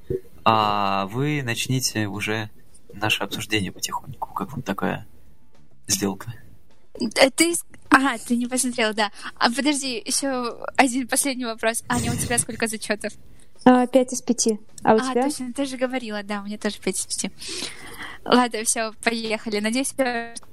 [0.44, 2.48] а вы начните уже
[2.94, 4.32] наше обсуждение потихоньку.
[4.32, 5.06] Как вам такая
[5.86, 6.32] сделка?
[7.16, 7.54] Э, ты...
[7.90, 9.10] Ага, ты не посмотрела, да.
[9.36, 11.82] А подожди, еще один последний вопрос.
[11.88, 13.12] Аня, у тебя сколько зачетов?
[13.64, 14.58] А, пять из пяти.
[14.82, 15.22] А у а, тебя?
[15.24, 17.30] точно, ты же говорила, да, у меня тоже пять из пяти.
[18.24, 19.60] Ладно, все, поехали.
[19.60, 19.94] Надеюсь,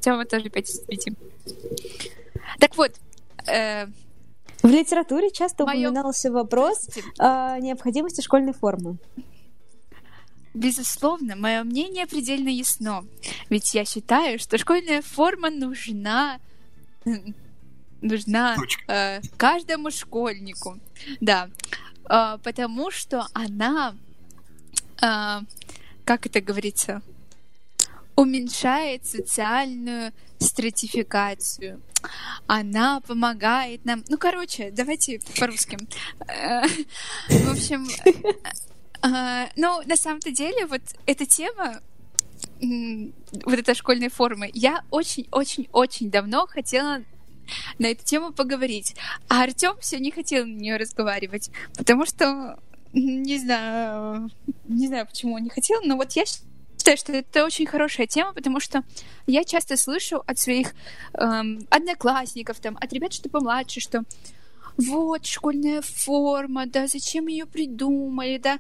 [0.02, 1.14] Тёма тоже пять из пяти.
[2.60, 2.92] Так вот,
[3.48, 3.86] э...
[4.62, 5.90] в литературе часто Моё...
[5.90, 8.98] упоминался вопрос о необходимости школьной формы.
[10.60, 13.06] Безусловно, мое мнение предельно ясно.
[13.50, 16.38] Ведь я считаю, что школьная форма нужна
[18.02, 18.58] нужна
[18.90, 20.78] э, каждому школьнику.
[21.22, 21.50] Да.
[22.10, 23.96] Э, потому что она,
[25.02, 25.40] э,
[26.04, 27.02] как это говорится,
[28.18, 31.82] уменьшает социальную стратификацию.
[32.48, 34.04] Она помогает нам.
[34.10, 35.78] Ну, короче, давайте по-русски.
[36.28, 36.68] Э,
[37.30, 37.88] в общем,
[39.02, 41.82] а, ну, на самом-то деле, вот эта тема,
[42.60, 47.04] вот эта школьная форма, я очень-очень-очень давно хотела
[47.80, 48.96] на эту тему поговорить.
[49.28, 52.60] А Артем все не хотел на нее разговаривать, потому что
[52.94, 54.30] не знаю,
[54.68, 58.34] не знаю, почему он не хотел, но вот я считаю, что это очень хорошая тема,
[58.34, 58.84] потому что
[59.28, 60.74] я часто слышу от своих
[61.14, 64.04] эм, одноклассников, там, от ребят, что помладше, что
[64.78, 68.60] вот школьная форма, да, зачем ее придумали, да,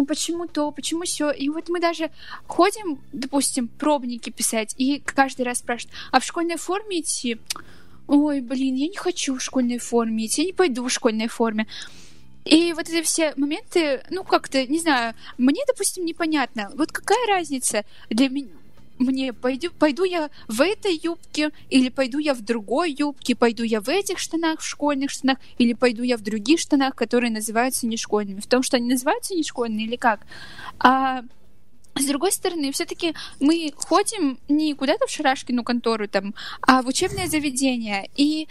[0.00, 1.30] ну почему то, почему все.
[1.30, 2.10] И вот мы даже
[2.46, 7.36] ходим, допустим, пробники писать, и каждый раз спрашивают, а в школьной форме идти?
[8.06, 11.66] Ой, блин, я не хочу в школьной форме идти, я не пойду в школьной форме.
[12.46, 16.70] И вот эти все моменты, ну, как-то, не знаю, мне, допустим, непонятно.
[16.74, 18.59] Вот какая разница для меня?
[19.00, 23.80] Мне пойду, пойду я в этой юбке, или пойду я в другой юбке, пойду я
[23.80, 27.96] в этих штанах, в школьных штанах, или пойду я в других штанах, которые называются не
[27.96, 28.40] школьными.
[28.40, 30.26] В том, что они называются не школьные или как.
[30.78, 31.22] А
[32.00, 37.26] с другой стороны, все-таки мы ходим не куда-то в Шарашкину контору, там, а в учебное
[37.26, 38.08] заведение.
[38.16, 38.48] И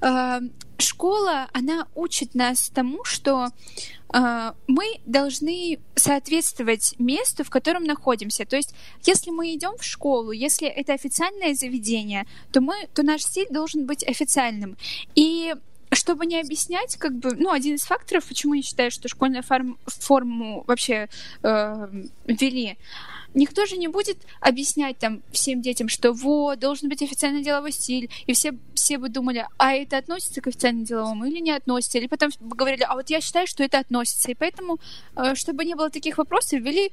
[0.00, 0.40] э,
[0.78, 3.48] школа, она учит нас тому, что
[4.12, 8.44] э, мы должны соответствовать месту, в котором находимся.
[8.44, 13.22] То есть, если мы идем в школу, если это официальное заведение, то мы, то наш
[13.22, 14.76] стиль должен быть официальным.
[15.14, 15.54] И
[15.94, 19.78] чтобы не объяснять, как бы, ну, один из факторов, почему я считаю, что школьную форм,
[19.86, 21.08] форму вообще
[21.42, 21.88] э,
[22.26, 22.78] ввели,
[23.34, 28.10] никто же не будет объяснять там всем детям, что вот, должен быть официальный деловой стиль,
[28.26, 32.06] и все, все бы думали, а это относится к официально деловому или не относится, или
[32.06, 34.78] потом говорили, а вот я считаю, что это относится, и поэтому,
[35.16, 36.92] э, чтобы не было таких вопросов, ввели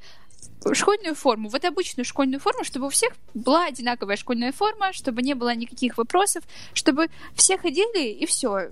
[0.72, 5.34] школьную форму, вот обычную школьную форму, чтобы у всех была одинаковая школьная форма, чтобы не
[5.34, 8.70] было никаких вопросов, чтобы все ходили и все.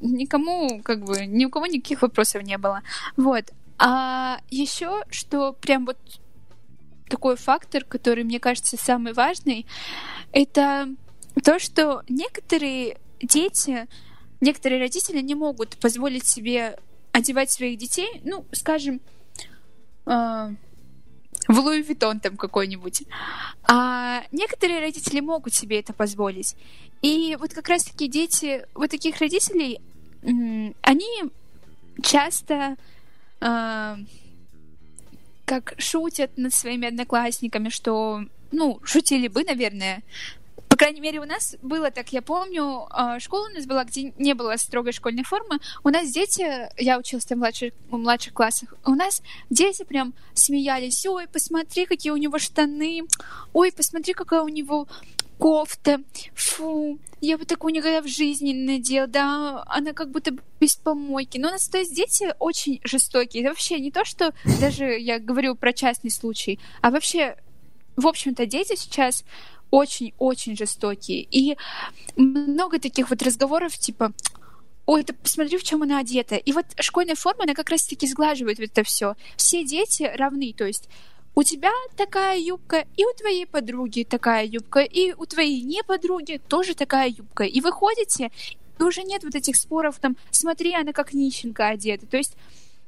[0.00, 2.82] Никому, как бы, ни у кого никаких вопросов не было.
[3.16, 3.52] Вот.
[3.78, 5.98] А еще, что прям вот
[7.08, 9.66] такой фактор, который, мне кажется, самый важный,
[10.32, 10.88] это
[11.44, 13.86] то, что некоторые дети,
[14.40, 16.78] некоторые родители не могут позволить себе
[17.12, 19.00] одевать своих детей, ну, скажем,
[20.06, 20.50] э,
[21.48, 23.04] в Луи Виттон там какой-нибудь.
[23.64, 26.56] А некоторые родители могут себе это позволить.
[27.02, 29.80] И вот как раз-таки дети вот таких родителей,
[30.22, 31.24] они
[32.02, 32.76] часто
[33.40, 33.96] э,
[35.44, 40.02] как шутят над своими одноклассниками, что, ну, шутили бы, наверное,
[40.76, 44.12] по крайней мере, у нас было так, я помню, а, школа у нас была, где
[44.18, 45.58] не было строгой школьной формы.
[45.82, 51.06] У нас дети, я училась в младших, в младших классах, у нас дети прям смеялись.
[51.06, 53.04] Ой, посмотри, какие у него штаны.
[53.54, 54.86] Ой, посмотри, какая у него
[55.38, 56.02] кофта.
[56.34, 61.38] Фу, я бы такую никогда в жизни не надела, да, она как будто без помойки.
[61.38, 63.44] Но у нас, то есть, дети очень жестокие.
[63.44, 67.38] Это вообще не то, что даже я говорю про частный случай, а вообще,
[67.96, 69.24] в общем-то, дети сейчас
[69.76, 71.26] очень-очень жестокие.
[71.30, 71.58] И
[72.16, 74.12] много таких вот разговоров, типа,
[74.86, 76.36] ой, ты посмотри, в чем она одета.
[76.36, 79.16] И вот школьная форма, она как раз-таки сглаживает это все.
[79.36, 80.88] Все дети равны, то есть
[81.34, 86.40] у тебя такая юбка, и у твоей подруги такая юбка, и у твоей не подруги
[86.48, 87.44] тоже такая юбка.
[87.44, 88.30] И вы ходите,
[88.78, 92.06] и уже нет вот этих споров, там, смотри, она как нищенка одета.
[92.06, 92.34] То есть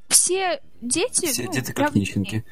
[0.09, 1.27] все дети...
[1.27, 2.47] Все ну, дети как нищенки.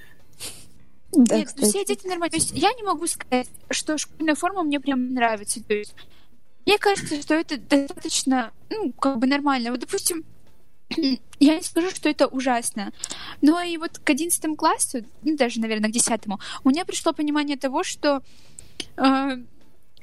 [1.13, 1.69] Да, Нет, кстати.
[1.69, 2.31] все дети нормальные.
[2.31, 5.63] То есть я не могу сказать, что школьная форма мне прям нравится.
[5.63, 5.95] То есть
[6.67, 9.71] мне кажется, что это достаточно, ну, как бы нормально.
[9.71, 10.25] Вот, допустим,
[11.39, 12.93] я не скажу, что это ужасно.
[13.41, 17.57] Но и вот к одиннадцатому классу, ну, даже, наверное, к десятому, у меня пришло понимание
[17.57, 18.23] того, что
[18.97, 19.37] э,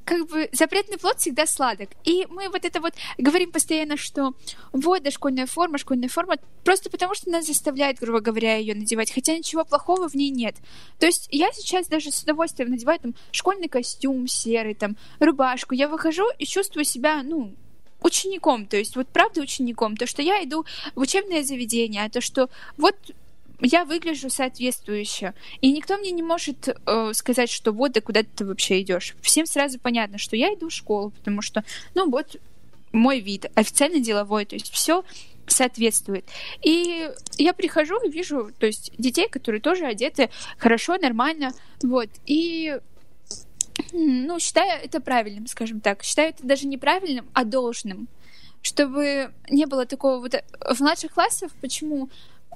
[0.05, 1.89] как бы запретный плод всегда сладок.
[2.03, 4.33] И мы вот это вот говорим постоянно, что
[4.71, 9.11] вот, да, школьная форма, школьная форма, просто потому что нас заставляет, грубо говоря, ее надевать,
[9.11, 10.55] хотя ничего плохого в ней нет.
[10.99, 15.87] То есть я сейчас даже с удовольствием надеваю там школьный костюм серый, там, рубашку, я
[15.87, 17.53] выхожу и чувствую себя, ну,
[18.01, 22.19] учеником, то есть вот правда учеником, то, что я иду в учебное заведение, а то,
[22.21, 22.95] что вот
[23.63, 25.33] я выгляжу соответствующе.
[25.61, 29.15] И никто мне не может э, сказать, что вот, да куда ты вообще идешь.
[29.21, 31.63] Всем сразу понятно, что я иду в школу, потому что,
[31.95, 32.37] ну вот,
[32.91, 35.03] мой вид, официально деловой, то есть все
[35.47, 36.25] соответствует.
[36.61, 42.09] И я прихожу и вижу, то есть детей, которые тоже одеты хорошо, нормально, вот.
[42.25, 42.77] И
[43.91, 46.03] ну, считаю это правильным, скажем так.
[46.03, 48.07] Считаю это даже неправильным, а должным.
[48.61, 50.35] Чтобы не было такого вот...
[50.73, 52.09] В младших классах почему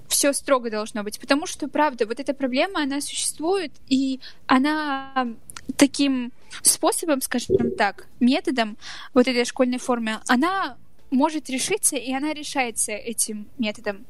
[0.07, 5.27] все строго должно быть, потому что, правда, вот эта проблема, она существует, и она
[5.75, 8.77] таким способом, скажем так, методом
[9.13, 10.77] вот этой школьной формы, она
[11.11, 14.05] может решиться, и она решается этим методом.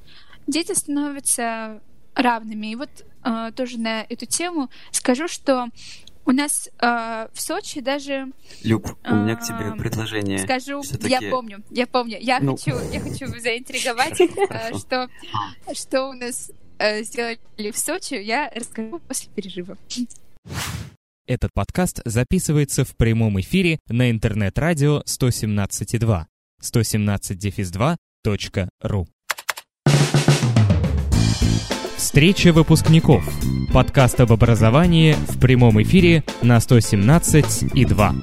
[0.47, 1.81] Дети становятся
[2.17, 2.67] равными.
[2.67, 2.89] И вот
[3.23, 5.67] э, тоже на эту тему скажу, что
[6.27, 8.27] у нас э, в Сочи даже...
[8.63, 10.39] Люб, у меня к тебе предложение.
[10.39, 12.17] Скажу, я помню, я помню.
[12.19, 12.57] Я, ну...
[12.57, 15.07] хочу, я хочу заинтриговать, э, что,
[15.73, 19.77] что у нас э, сделали в Сочи, я расскажу после перерыва.
[21.25, 26.25] Этот подкаст записывается в прямом эфире на интернет-радио 117.2
[26.61, 29.07] 117-2.ру
[31.97, 33.27] Встреча выпускников.
[33.73, 38.15] Подкаст об образовании в прямом эфире на 117 и 2.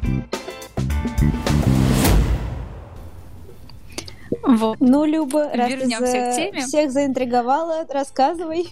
[4.47, 4.77] Вот.
[4.79, 6.31] Ну, Люба, раз Вернемся ты за...
[6.31, 6.61] к теме.
[6.61, 8.69] всех заинтриговала, рассказывай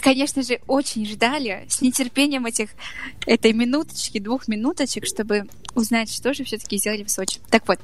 [0.00, 2.70] конечно же, очень ждали с нетерпением этих,
[3.26, 7.40] этой минуточки, двух минуточек, чтобы узнать, что же все-таки сделали в Сочи.
[7.50, 7.80] Так вот,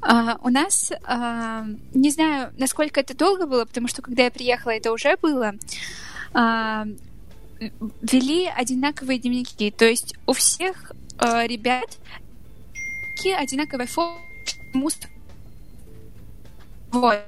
[0.00, 4.72] а, у нас, а, не знаю, насколько это долго было, потому что когда я приехала,
[4.72, 5.54] это уже было,
[6.32, 6.86] а,
[7.58, 9.70] вели одинаковые дневники.
[9.70, 11.98] То есть у всех ребят
[13.38, 14.20] одинаковая форма.
[16.92, 17.18] Вот.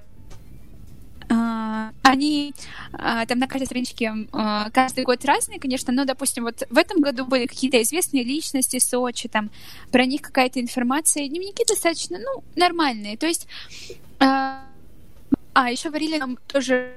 [1.30, 2.54] А, они
[2.92, 7.00] а, там на каждой страничке а, каждый год разные, конечно, но, допустим, вот в этом
[7.00, 9.50] году были какие-то известные личности Сочи, там
[9.90, 13.18] про них какая-то информация, дневники достаточно, ну, нормальные.
[13.18, 13.46] То есть,
[14.20, 14.62] а,
[15.68, 16.94] еще варили нам тоже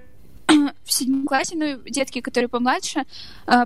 [0.47, 3.03] в седьмом классе, ну, детки, которые помладше,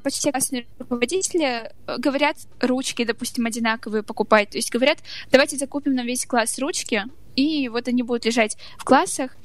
[0.04, 4.49] почти классные руководители говорят ручки, допустим, одинаковые покупать.
[4.49, 4.97] То есть говорят,
[5.32, 7.04] давайте закупим на весь класс ручки,
[7.36, 9.36] и вот они будут лежать в классах,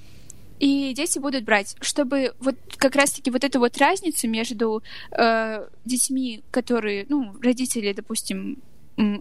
[0.61, 6.45] и дети будут брать, чтобы вот как раз-таки вот эту вот разницу между э, детьми,
[6.51, 8.59] которые, ну, родители, допустим,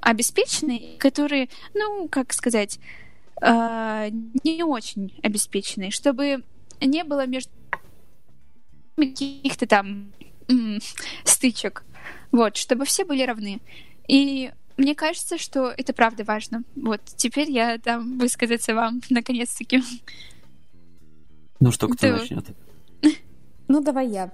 [0.02, 2.80] обеспеченные, которые, ну, как сказать,
[3.42, 4.10] э,
[4.44, 6.44] не очень обеспеченные, чтобы
[6.82, 7.52] не было между
[8.98, 10.12] каких-то там
[11.24, 11.86] стычек,
[12.34, 13.62] вот, чтобы все были равны.
[14.10, 16.64] И мне кажется, что это правда важно.
[16.76, 19.82] Вот, теперь я дам высказаться вам, наконец-таки.
[21.60, 22.18] Ну что, кто да.
[22.18, 22.46] начнет?
[23.72, 24.32] Ну, давай я.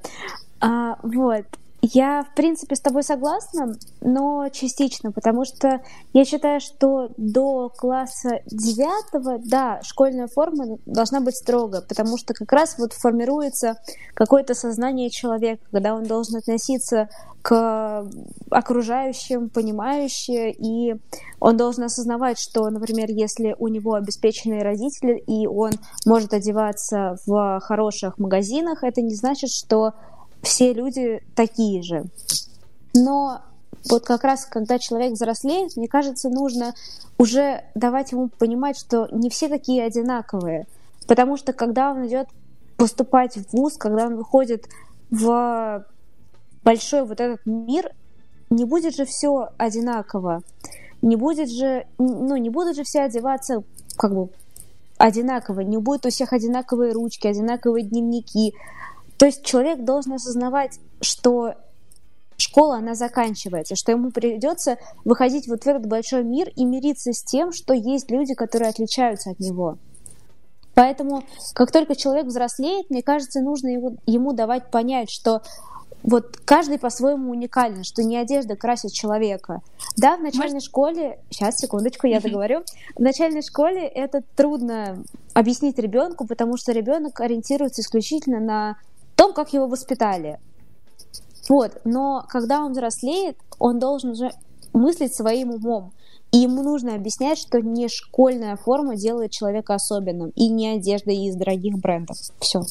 [0.62, 1.46] А, вот.
[1.94, 5.82] Я, в принципе, с тобой согласна, но частично, потому что
[6.14, 12.52] я считаю, что до класса девятого, да, школьная форма должна быть строго, потому что как
[12.52, 13.76] раз вот формируется
[14.16, 17.08] какое-то сознание человека, когда он должен относиться
[17.44, 18.10] к
[18.50, 20.96] окружающим, понимающе, и
[21.40, 25.74] он должен осознавать, что, например, если у него обеспеченные родители, и он
[26.08, 29.94] может одеваться в хороших магазинах, это не значит, что
[30.46, 32.06] все люди такие же.
[32.94, 33.42] Но
[33.90, 36.74] вот как раз, когда человек взрослеет, мне кажется, нужно
[37.18, 40.68] уже давать ему понимать, что не все такие одинаковые.
[41.08, 42.28] Потому что когда он идет
[42.78, 44.66] поступать в ВУЗ, когда он выходит
[45.10, 45.86] в
[46.64, 47.92] большой вот этот мир,
[48.50, 50.42] не будет же все одинаково.
[51.02, 53.64] Не будет же, ну, не будут же все одеваться
[53.98, 54.30] как бы
[54.98, 58.56] одинаково, не будет у всех одинаковые ручки, одинаковые дневники,
[59.18, 61.56] то есть человек должен осознавать, что
[62.38, 67.24] школа, она заканчивается, что ему придется выходить вот в этот большой мир и мириться с
[67.24, 69.78] тем, что есть люди, которые отличаются от него.
[70.74, 71.24] Поэтому,
[71.54, 75.42] как только человек взрослеет, мне кажется, нужно его, ему давать понять, что
[76.04, 79.62] вот каждый по-своему уникален, что не одежда красит человека.
[79.98, 80.68] Да, в начальной Может...
[80.68, 82.64] школе, сейчас, секундочку, я договорю,
[82.96, 88.78] в начальной школе это трудно объяснить ребенку, потому что ребенок ориентируется исключительно на
[89.16, 90.40] том, как его воспитали.
[91.50, 94.32] Вот, но когда он взрослеет, он должен уже
[94.74, 95.94] мыслить своим умом.
[96.32, 101.36] И ему нужно объяснять, что не школьная форма делает человека особенным, и не одежда из
[101.36, 102.18] дорогих брендов.
[102.40, 102.62] Все.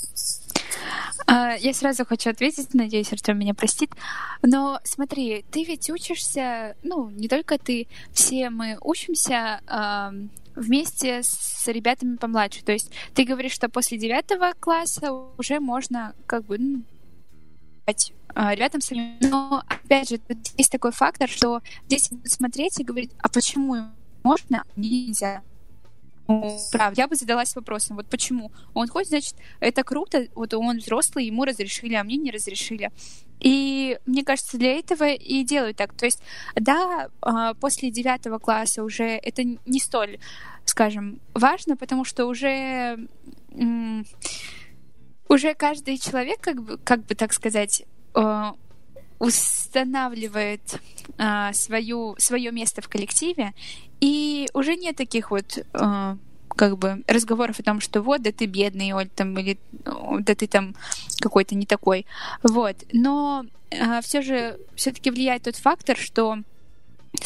[1.26, 3.90] А, я сразу хочу ответить, надеюсь, Артем меня простит.
[4.42, 9.60] Но смотри, ты ведь учишься, ну, не только ты, все мы учимся
[10.54, 12.64] вместе с ребятами помладше.
[12.64, 16.82] То есть ты говоришь, что после девятого класса уже можно как бы ну,
[18.34, 19.16] ребятам своим.
[19.20, 23.76] Но опять же, тут есть такой фактор, что здесь смотреть и говорить, а почему
[24.22, 25.42] можно, а нельзя?
[26.26, 28.50] Прав, я бы задалась вопросом, вот почему?
[28.72, 32.90] Он хоть, значит, это круто, вот он взрослый, ему разрешили, а мне не разрешили.
[33.40, 35.94] И мне кажется, для этого и делают так.
[35.94, 36.22] То есть,
[36.54, 40.18] да, а, после девятого класса уже это не столь,
[40.64, 42.98] скажем, важно, потому что уже
[45.28, 47.84] уже каждый человек, как бы, как бы так сказать,
[48.14, 48.54] а,
[49.18, 50.80] устанавливает
[51.18, 53.54] а, свою, свое место в коллективе,
[54.00, 56.16] и уже нет таких вот а,
[56.48, 59.58] как бы разговоров о том, что вот, да ты бедный, Оль, там, или
[60.20, 60.74] да ты там
[61.20, 62.06] какой-то не такой.
[62.42, 62.76] Вот.
[62.92, 66.38] Но а, все же все-таки влияет тот фактор, что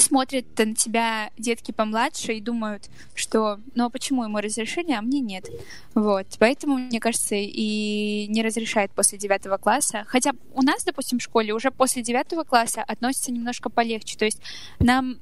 [0.00, 5.20] смотрят на тебя детки помладше и думают, что ну а почему ему разрешили, а мне
[5.20, 5.48] нет.
[5.94, 6.26] Вот.
[6.38, 10.04] Поэтому, мне кажется, и не разрешают после девятого класса.
[10.06, 14.16] Хотя у нас, допустим, в школе уже после девятого класса относятся немножко полегче.
[14.16, 14.40] То есть
[14.78, 15.18] нам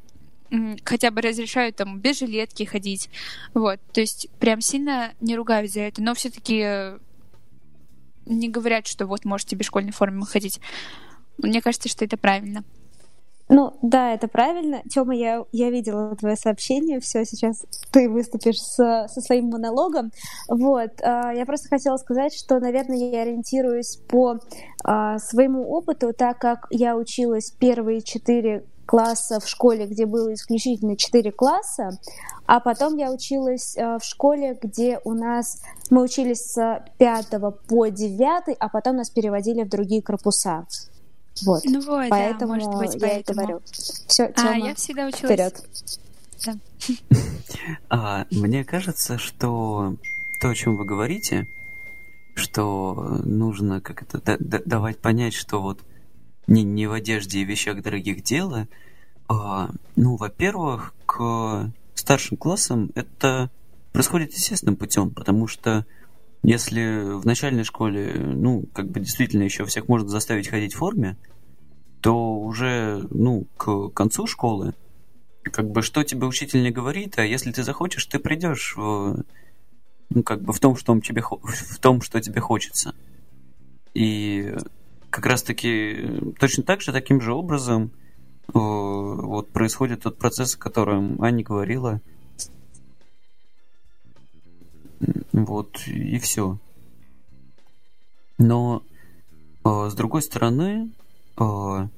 [0.85, 3.11] хотя бы разрешают там без жилетки ходить.
[3.55, 3.81] Вот.
[3.93, 6.03] То есть прям сильно не ругают за это.
[6.03, 6.99] Но все-таки
[8.27, 10.61] не говорят, что вот можете без школьной формы ходить.
[11.39, 12.65] Мне кажется, что это правильно.
[13.49, 14.83] Ну, да, это правильно.
[14.91, 16.99] Тёма, я, я видела твое сообщение.
[16.99, 20.11] Все, сейчас ты выступишь с, со своим монологом.
[20.49, 21.01] Вот.
[21.01, 26.67] Э, я просто хотела сказать, что, наверное, я ориентируюсь по э, своему опыту, так как
[26.71, 31.91] я училась первые четыре класса в школе, где было исключительно четыре класса,
[32.47, 37.89] а потом я училась э, в школе, где у нас мы учились с пятого по
[37.89, 40.67] девятый, а потом нас переводили в другие корпуса.
[41.45, 41.65] Вот.
[41.65, 43.41] Ну вот, поэтому да, может быть, я поэтому.
[43.41, 43.63] и говорю.
[43.71, 45.33] Все, Тёма, а, я всегда училась.
[45.33, 45.65] Вперед.
[46.45, 46.55] Да.
[47.89, 49.97] А, мне кажется, что
[50.41, 51.49] то, о чем вы говорите,
[52.35, 55.81] что нужно как это давать понять, что вот
[56.47, 58.69] не, не в одежде и вещах дорогих дело.
[59.29, 63.51] А, ну, во-первых, к старшим классам это
[63.93, 65.85] происходит естественным путем, потому что
[66.47, 71.17] если в начальной школе, ну, как бы действительно еще всех можно заставить ходить в форме,
[72.01, 74.73] то уже, ну, к концу школы,
[75.43, 79.25] как бы, что тебе учитель не говорит, а если ты захочешь, ты придешь в,
[80.11, 82.95] ну, как бы в том, что тебе, в том, что тебе хочется.
[83.93, 84.55] И
[85.11, 87.91] как раз-таки точно так же, таким же образом
[88.47, 92.01] э, вот происходит тот процесс, о котором Аня говорила,
[95.33, 96.59] вот, и все.
[98.39, 98.83] Но,
[99.65, 100.91] э, с другой стороны,
[101.39, 101.89] э,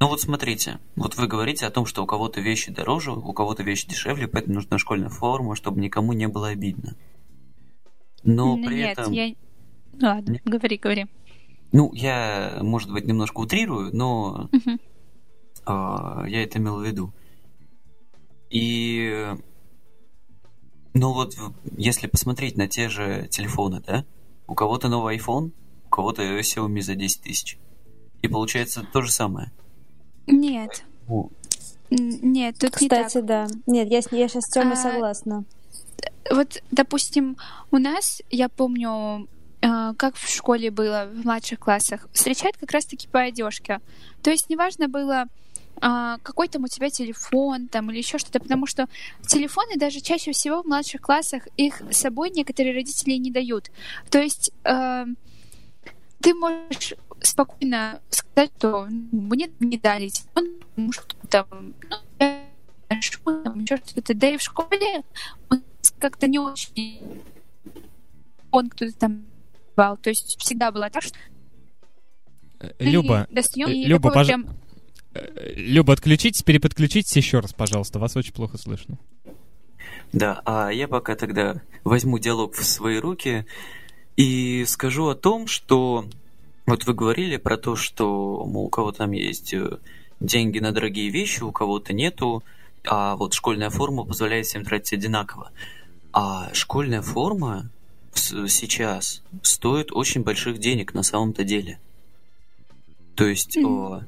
[0.00, 3.62] ну вот смотрите, вот вы говорите о том, что у кого-то вещи дороже, у кого-то
[3.62, 6.94] вещи дешевле, поэтому нужна школьная форма, чтобы никому не было обидно.
[8.22, 9.12] Но ну, при нет, этом...
[9.12, 9.34] я...
[10.00, 10.42] Ладно, нет.
[10.44, 11.06] говори, говори.
[11.72, 16.24] Ну, я, может быть, немножко утрирую, но uh-huh.
[16.26, 17.12] э, я это имел в виду.
[18.50, 19.34] И
[20.94, 21.36] ну вот,
[21.76, 24.04] если посмотреть на те же телефоны, да,
[24.46, 25.52] у кого-то новый iPhone,
[25.86, 27.58] у кого-то Xiaomi за 10 тысяч.
[28.22, 29.52] И получается то же самое.
[30.26, 30.84] Нет.
[31.08, 31.28] О.
[31.90, 33.24] Нет, тут Кстати, не так.
[33.26, 33.46] да.
[33.66, 35.44] Нет, я, я сейчас с Тёмой а, согласна.
[36.30, 37.36] Вот, допустим,
[37.70, 39.28] у нас, я помню,
[39.62, 43.80] а, как в школе было в младших классах, встречают как раз-таки по одежке.
[44.22, 45.26] То есть неважно было,
[45.80, 48.88] а, какой там у тебя телефон там или еще что-то, потому что
[49.26, 53.70] телефоны даже чаще всего в младших классах их с собой некоторые родители не дают.
[54.10, 55.04] То есть э,
[56.20, 63.76] ты можешь спокойно сказать, что мне не дали телефон, потому что там, ну, там еще
[63.76, 64.14] что-то.
[64.14, 65.04] Да и в школе
[65.98, 67.22] как-то не очень
[68.50, 69.26] он кто-то там
[69.76, 69.96] бал.
[69.96, 71.18] То есть всегда было так, что
[72.78, 73.28] Люба,
[73.66, 74.54] Люба, пожалуйста.
[75.56, 77.98] Люба, отключитесь, переподключитесь еще раз, пожалуйста.
[77.98, 78.98] Вас очень плохо слышно.
[80.12, 83.46] Да, а я пока тогда возьму диалог в свои руки
[84.16, 86.06] и скажу о том, что
[86.66, 89.78] вот вы говорили про то, что мол, у кого там есть э,
[90.20, 92.42] деньги на дорогие вещи, у кого-то нету,
[92.86, 95.50] а вот школьная форма позволяет всем тратить одинаково.
[96.12, 97.70] А школьная форма
[98.12, 101.78] сейчас стоит очень больших денег на самом-то деле.
[103.14, 104.04] То есть mm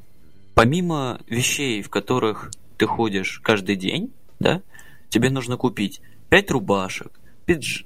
[0.60, 4.60] помимо вещей, в которых ты ходишь каждый день, да,
[5.08, 7.82] тебе нужно купить 5 рубашек, пидж...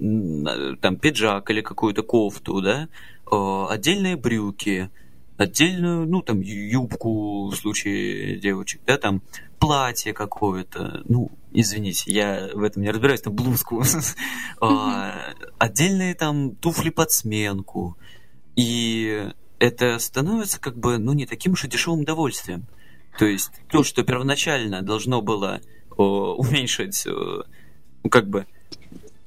[0.80, 2.88] там, пиджак или какую-то кофту, да,
[3.30, 4.90] э, отдельные брюки,
[5.36, 9.22] отдельную, ну, там, юбку в случае девочек, да, там,
[9.60, 13.84] платье какое-то, ну, извините, я в этом не разбираюсь, там, блузку,
[14.60, 15.14] а,
[15.58, 17.96] отдельные там туфли под сменку,
[18.56, 22.66] и это становится как бы, ну, не таким уж и дешевым удовольствием.
[23.18, 25.60] То есть то, что первоначально должно было
[25.96, 27.44] о, уменьшить, о,
[28.02, 28.46] ну, как бы,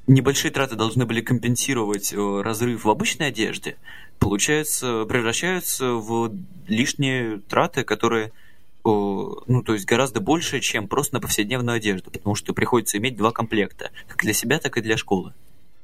[0.08, 3.78] небольшие траты должны были компенсировать о, разрыв в обычной одежде,
[4.20, 6.34] получается, превращаются в
[6.68, 8.32] лишние траты, которые
[8.86, 13.32] ну, то есть гораздо больше, чем просто на повседневную одежду, потому что приходится иметь два
[13.32, 15.34] комплекта, как для себя, так и для школы.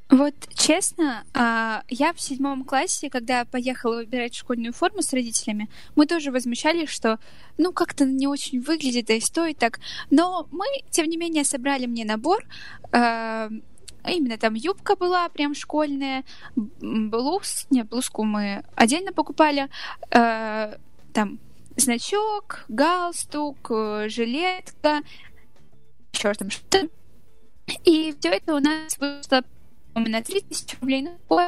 [0.09, 6.05] Вот честно, а, я в седьмом классе, когда поехала выбирать школьную форму с родителями, мы
[6.05, 7.19] тоже возмущались, что
[7.57, 9.79] ну как-то не очень выглядит, и стоит так.
[10.11, 12.45] Но мы, тем не менее, собрали мне набор.
[12.91, 13.49] А,
[14.05, 16.25] именно там юбка была прям школьная,
[16.55, 19.69] блуз, не, блузку мы отдельно покупали,
[20.11, 20.77] а,
[21.13, 21.39] там
[21.75, 25.01] значок, галстук, э, жилетка,
[26.13, 26.89] еще там что-то.
[27.85, 29.43] И все это у нас вышло
[29.95, 31.07] на 3000 рублей.
[31.29, 31.39] Ну,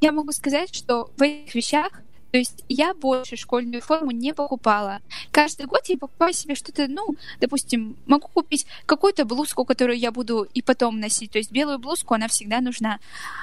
[0.00, 5.00] я могу сказать, что в этих вещах то есть я больше школьную форму не покупала.
[5.30, 10.46] Каждый год я покупаю себе что-то, ну, допустим, могу купить какую-то блузку, которую я буду
[10.52, 11.30] и потом носить.
[11.30, 13.00] То есть белую блузку, она всегда нужна.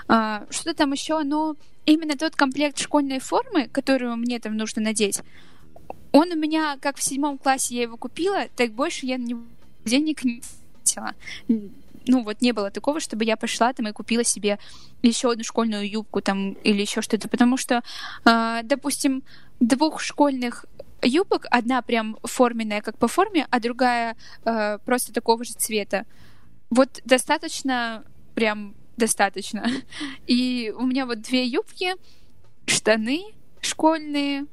[0.07, 1.55] А, что-то там еще, но
[1.85, 5.21] именно тот комплект школьной формы, которую мне там нужно надеть,
[6.11, 9.41] он у меня, как в седьмом классе я его купила, так больше я на него
[9.83, 10.41] денег не
[10.83, 11.13] тратила
[12.07, 14.59] ну вот не было такого, чтобы я пошла там и купила себе
[15.01, 17.83] еще одну школьную юбку там или еще что-то, потому что,
[18.25, 19.23] э, допустим,
[19.59, 20.65] двух школьных
[21.01, 26.05] юбок, одна прям форменная, как по форме, а другая э, просто такого же цвета.
[26.69, 28.03] Вот достаточно,
[28.33, 29.67] прям достаточно.
[30.27, 31.93] И у меня вот две юбки,
[32.65, 34.45] штаны школьные,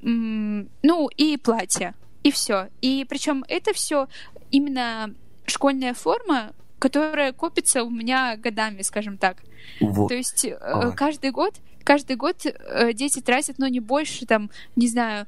[0.00, 1.94] ну и платье.
[2.22, 2.68] И все.
[2.80, 4.08] И причем это все
[4.50, 5.14] именно
[5.46, 9.38] школьная форма, которая копится у меня годами, скажем так.
[9.80, 10.08] Вот.
[10.08, 10.90] То есть э, а.
[10.92, 11.54] каждый год,
[11.84, 15.26] каждый год э, дети тратят, ну, не больше, там, не знаю,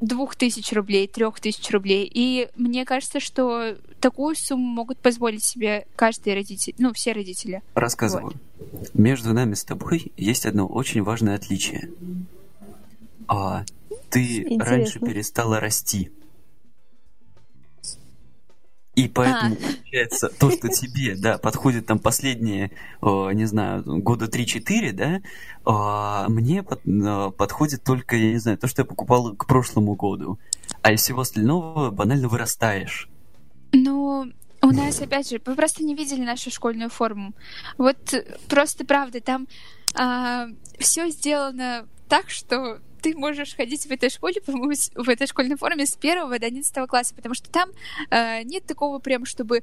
[0.00, 2.10] двух тысяч рублей, трех тысяч рублей.
[2.12, 7.62] И мне кажется, что такую сумму могут позволить себе каждый родитель, ну, все родители.
[7.74, 8.34] Рассказываю.
[8.58, 8.94] Вот.
[8.94, 11.90] Между нами с тобой есть одно очень важное отличие.
[13.26, 13.64] А
[14.10, 14.64] ты Интересно.
[14.64, 16.10] раньше перестала расти.
[18.94, 19.72] И поэтому, а.
[19.72, 22.70] получается, то, что тебе, да, подходит там последние,
[23.02, 25.20] не знаю, года 3-4, да,
[25.64, 29.94] а, мне под, а, подходит только, я не знаю, то, что я покупал к прошлому
[29.94, 30.38] году.
[30.82, 33.08] А из всего остального банально вырастаешь.
[33.72, 34.32] Ну,
[34.62, 37.32] у нас, опять же, вы просто не видели нашу школьную форму.
[37.78, 38.14] Вот
[38.48, 39.48] просто правда, там
[39.94, 40.46] а,
[40.78, 45.84] все сделано так, что ты можешь ходить в этой школе, по-моему, в этой школьной форме
[45.84, 47.68] с первого до одиннадцатого класса, потому что там
[48.10, 49.62] э, нет такого прям, чтобы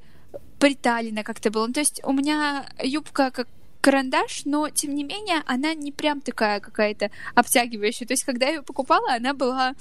[0.59, 1.65] приталено как-то было.
[1.65, 3.47] Ну, то есть у меня юбка как
[3.81, 8.05] карандаш, но тем не менее она не прям такая какая-то обтягивающая.
[8.05, 9.73] То есть когда я ее покупала, она была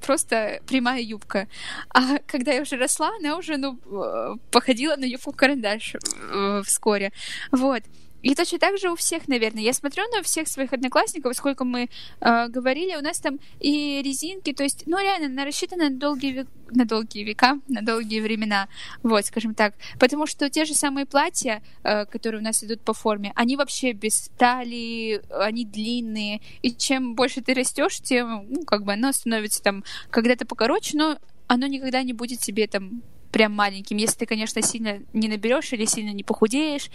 [0.00, 1.46] просто прямая юбка.
[1.90, 7.12] А когда я уже росла, она уже, ну, э, походила на юбку карандаш э, вскоре.
[7.52, 7.84] Вот.
[8.26, 9.62] И точно так же у всех, наверное.
[9.62, 11.88] Я смотрю на всех своих одноклассников, сколько мы
[12.20, 16.44] э, говорили, у нас там и резинки, то есть, ну, реально, она рассчитана на долгие,
[16.70, 18.66] на долгие века, на долгие времена,
[19.04, 19.74] вот, скажем так.
[20.00, 23.92] Потому что те же самые платья, э, которые у нас идут по форме, они вообще
[23.92, 29.62] без талии, они длинные, и чем больше ты растешь, тем, ну, как бы оно становится
[29.62, 31.16] там когда-то покороче, но
[31.46, 35.84] оно никогда не будет тебе там прям маленьким, если ты, конечно, сильно не наберешь или
[35.84, 36.90] сильно не похудеешь,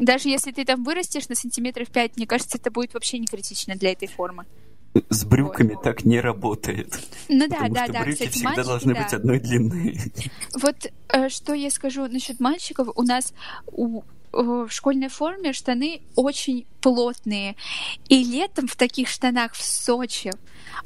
[0.00, 3.76] даже если ты там вырастешь на сантиметров 5, мне кажется, это будет вообще не критично
[3.76, 4.46] для этой формы.
[5.08, 5.84] С брюками вот.
[5.84, 6.98] так не работает.
[7.28, 8.02] Ну да, да, да.
[8.02, 9.02] Брюки Кстати, всегда мальчики, должны да.
[9.02, 10.00] быть одной длины.
[10.60, 12.88] Вот э, что я скажу насчет мальчиков.
[12.96, 13.32] У нас
[13.66, 17.54] у, в школьной форме штаны очень плотные.
[18.08, 20.32] И летом в таких штанах в Сочи,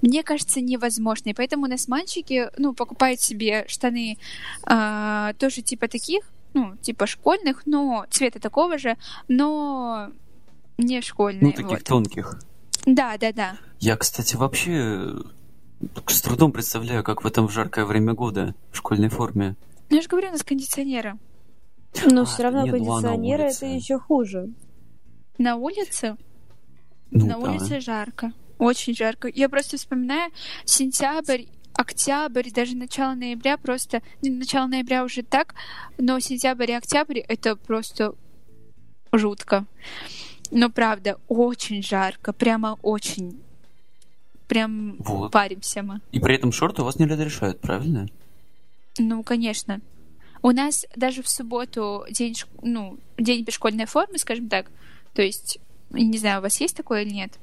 [0.03, 1.31] мне кажется, невозможно.
[1.31, 4.19] И поэтому у нас мальчики, ну, покупают себе штаны
[4.69, 6.25] э, тоже типа таких,
[6.55, 8.97] ну, типа школьных, но цвета такого же,
[9.29, 10.11] но
[10.79, 11.43] не школьные.
[11.43, 11.85] Ну, таких вот.
[11.85, 12.41] тонких.
[12.87, 13.57] Да, да, да.
[13.81, 15.15] Я, кстати, вообще
[16.07, 19.57] с трудом представляю, как в этом жаркое время года в школьной форме.
[19.91, 21.19] Ну, я же говорю, у нас кондиционеры.
[22.07, 24.49] Но а, все равно нет, кондиционеры это еще хуже.
[25.39, 26.17] На улице?
[27.11, 27.39] Ну, на да.
[27.39, 28.33] улице жарко.
[28.59, 29.29] Очень жарко.
[29.29, 30.33] Я просто вспоминаю
[30.65, 31.45] сентябрь
[31.75, 34.03] октябрь, даже начало ноября просто...
[34.22, 35.55] Начало ноября уже так,
[35.99, 38.14] но сентябрь и октябрь— это просто
[39.12, 39.66] жутко.
[40.51, 43.41] Но правда, очень жарко, прямо очень.
[44.47, 45.33] Прям вот.
[45.33, 46.01] паримся мы.
[46.12, 48.09] И при этом шорты у вас не разрешают, правильно?
[48.99, 49.81] Ну, конечно.
[50.43, 54.70] У нас даже в субботу день, ну, день без школьной формы, скажем так.
[55.14, 55.59] То есть,
[55.91, 57.39] не знаю, у вас есть такое или нет?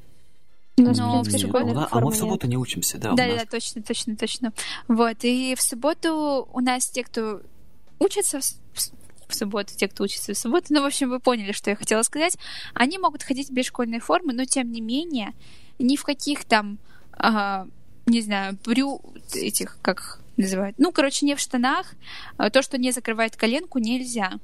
[0.78, 3.13] У нас, Но в А мы в субботу не учимся, да?
[3.13, 4.53] Да, да, точно, точно, точно.
[4.88, 7.41] Вот, и в субботу у нас те, кто
[7.99, 11.76] учатся в субботу, те, кто учится в субботу, ну, в общем, вы поняли, что я
[11.76, 12.38] хотела сказать,
[12.74, 15.34] они могут ходить без школьной формы, но, тем не менее,
[15.80, 16.80] ни в каких там,
[17.13, 17.67] а,
[18.05, 19.01] не знаю, брю
[19.34, 21.93] этих, как называют, ну, короче, не в штанах,
[22.38, 24.39] а то, что не закрывает коленку, нельзя.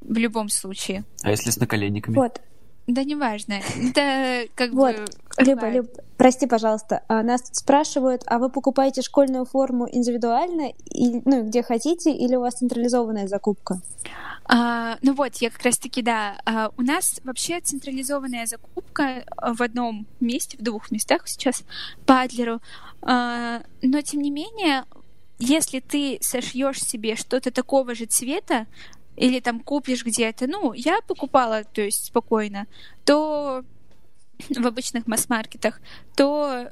[0.00, 1.04] В любом случае.
[1.22, 2.14] А если с наколенниками?
[2.14, 2.40] Вот.
[2.86, 3.60] Да неважно.
[3.82, 4.96] Это как вот.
[4.96, 5.04] бы...
[5.38, 7.02] Люба, Люб, прости, пожалуйста.
[7.08, 12.36] А, нас тут спрашивают, а вы покупаете школьную форму индивидуально, и, ну, где хотите, или
[12.36, 13.80] у вас централизованная закупка?
[14.44, 16.36] А, ну вот, я как раз-таки, да.
[16.44, 21.64] А, у нас вообще централизованная закупка в одном месте, в двух местах сейчас
[22.06, 22.60] по Адлеру.
[23.02, 24.84] А, но, тем не менее,
[25.38, 28.66] если ты сошьешь себе что-то такого же цвета,
[29.16, 32.66] или там купишь где-то, ну, я покупала, то есть спокойно,
[33.04, 33.64] то
[34.50, 35.80] в обычных масс-маркетах,
[36.16, 36.70] то э,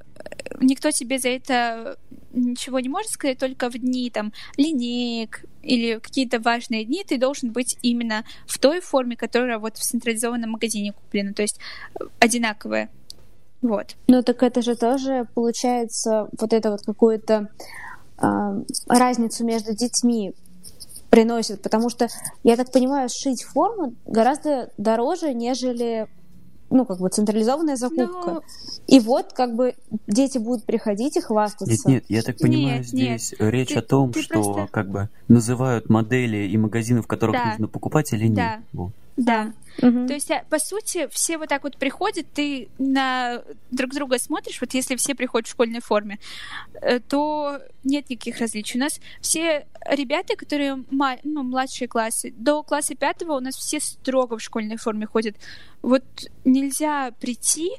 [0.60, 1.96] никто тебе за это
[2.32, 7.52] ничего не может сказать, только в дни там линеек или какие-то важные дни ты должен
[7.52, 11.58] быть именно в той форме, которая вот в централизованном магазине куплена, то есть
[11.94, 12.90] э, одинаковая.
[13.60, 13.94] Вот.
[14.08, 17.48] Ну так это же тоже получается вот это вот какую-то
[18.18, 20.34] э, разницу между детьми
[21.12, 22.08] приносит, потому что,
[22.42, 26.08] я так понимаю, сшить форму гораздо дороже, нежели
[26.70, 28.30] ну, как бы централизованная закупка.
[28.30, 28.42] Но...
[28.86, 29.74] И вот, как бы,
[30.06, 31.66] дети будут приходить и хвастаться.
[31.86, 33.52] Нет, нет, я так понимаю, нет, здесь нет.
[33.52, 34.68] речь ты, о том, что, просто...
[34.70, 37.50] как бы, называют модели и магазины, в которых да.
[37.50, 38.36] нужно покупать или нет.
[38.36, 38.60] Да.
[38.72, 38.92] Вот.
[39.16, 39.52] Да.
[39.78, 40.06] Угу.
[40.06, 44.60] То есть, а, по сути, все вот так вот приходят, ты на друг друга смотришь,
[44.60, 46.18] вот если все приходят в школьной форме,
[46.80, 48.78] э, то нет никаких различий.
[48.78, 54.38] У нас все ребята, которые ну, младшие классы, до класса пятого у нас все строго
[54.38, 55.36] в школьной форме ходят.
[55.82, 56.04] Вот
[56.44, 57.72] нельзя прийти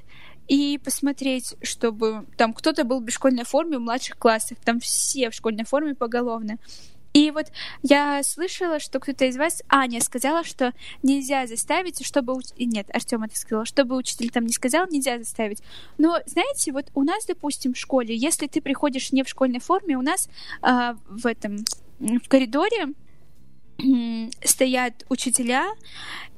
[0.48, 5.34] и посмотреть, чтобы там кто-то был в школьной форме в младших классах, там все в
[5.34, 6.58] школьной форме поголовно.
[7.14, 7.48] И вот
[7.84, 12.34] я слышала, что кто-то из вас, Аня, сказала, что нельзя заставить, чтобы...
[12.34, 12.46] Уч...
[12.58, 15.62] Нет, Артем это сказал, чтобы учитель там не сказал, нельзя заставить.
[16.00, 19.96] Но, знаете, вот у нас, допустим, в школе, если ты приходишь не в школьной форме,
[19.96, 20.28] у нас
[20.62, 21.64] а, в этом,
[22.00, 22.88] в коридоре
[24.44, 25.74] стоят учителя,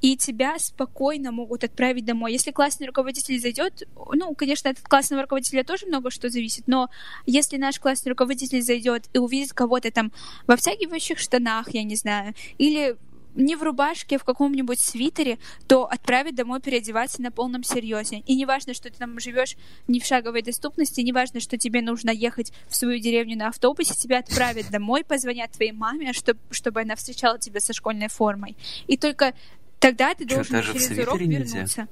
[0.02, 2.32] и тебя спокойно могут отправить домой.
[2.32, 3.84] Если классный руководитель зайдет,
[4.14, 6.89] ну, конечно, от классного руководителя тоже много что зависит, но
[7.26, 10.12] если наш классный руководитель зайдет и увидит кого-то там
[10.48, 12.98] в обтягивающих штанах, я не знаю, или
[13.36, 18.20] не в рубашке, а в каком-нибудь свитере, то отправить домой переодеваться на полном серьезе.
[18.26, 19.56] И не важно, что ты там живешь
[19.88, 23.94] не в шаговой доступности, не важно, что тебе нужно ехать в свою деревню на автобусе,
[23.94, 28.56] тебя отправят домой, позвонят твоей маме, чтобы, чтобы она встречала тебя со школьной формой.
[28.88, 29.34] И только
[29.80, 31.58] тогда ты Что, должен через урок нельзя?
[31.58, 31.88] вернуться.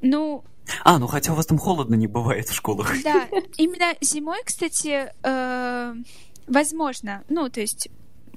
[0.00, 0.44] Ну,
[0.82, 2.92] а, ну хотя у вас там холодно не бывает в школах.
[3.02, 5.94] Да, именно зимой, кстати, э,
[6.46, 7.88] возможно, ну, то есть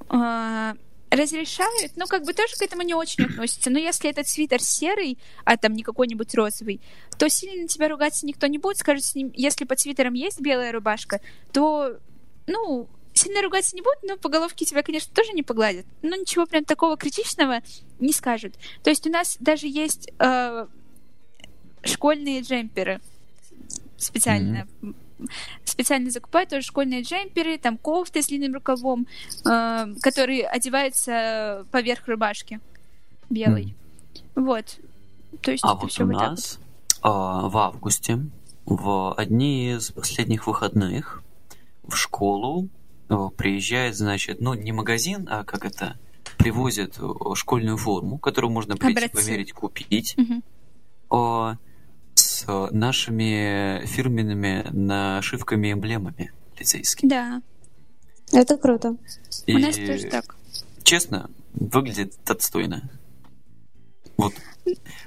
[0.10, 0.74] э,
[1.10, 3.70] разрешают, но как бы тоже к этому не очень относятся.
[3.70, 6.82] Но если этот свитер серый, а там не какой-нибудь розовый,
[7.18, 8.78] то сильно на тебя ругаться никто не будет.
[8.78, 11.22] Скажут, с ним, если под свитером есть белая рубашка,
[11.54, 11.98] то,
[12.46, 15.86] ну, сильно ругаться не будут, но по головке тебя, конечно, тоже не погладят.
[16.02, 17.62] Но ничего прям такого критичного
[18.00, 18.56] не скажут.
[18.84, 20.68] То есть у нас даже есть э,
[21.84, 23.02] школьные джемперы
[23.98, 24.68] специально.
[24.82, 25.07] Mm-hmm
[25.64, 29.08] специально закупают тоже школьные джемперы, там кофты с длинным рукавом,
[29.46, 32.60] э, которые одеваются поверх рубашки
[33.30, 33.76] белой.
[34.36, 34.44] Mm.
[34.44, 34.78] Вот.
[35.42, 36.60] То есть а вот у нас
[37.02, 38.20] вот э, в августе,
[38.66, 41.24] в одни из последних выходных,
[41.84, 42.70] в школу
[43.10, 45.98] э, приезжает, значит, ну, не магазин, а как это,
[46.38, 49.26] привозят э, школьную форму, которую можно прийти Образцы.
[49.26, 50.16] померить, купить.
[50.18, 51.52] Угу.
[51.52, 51.56] Э,
[52.38, 57.10] с нашими фирменными нашивками и эмблемами лицейскими.
[57.10, 57.42] Да.
[58.32, 58.96] Это круто.
[59.46, 60.36] И, У нас тоже так.
[60.84, 62.90] Честно, выглядит отстойно.
[64.18, 64.34] Вот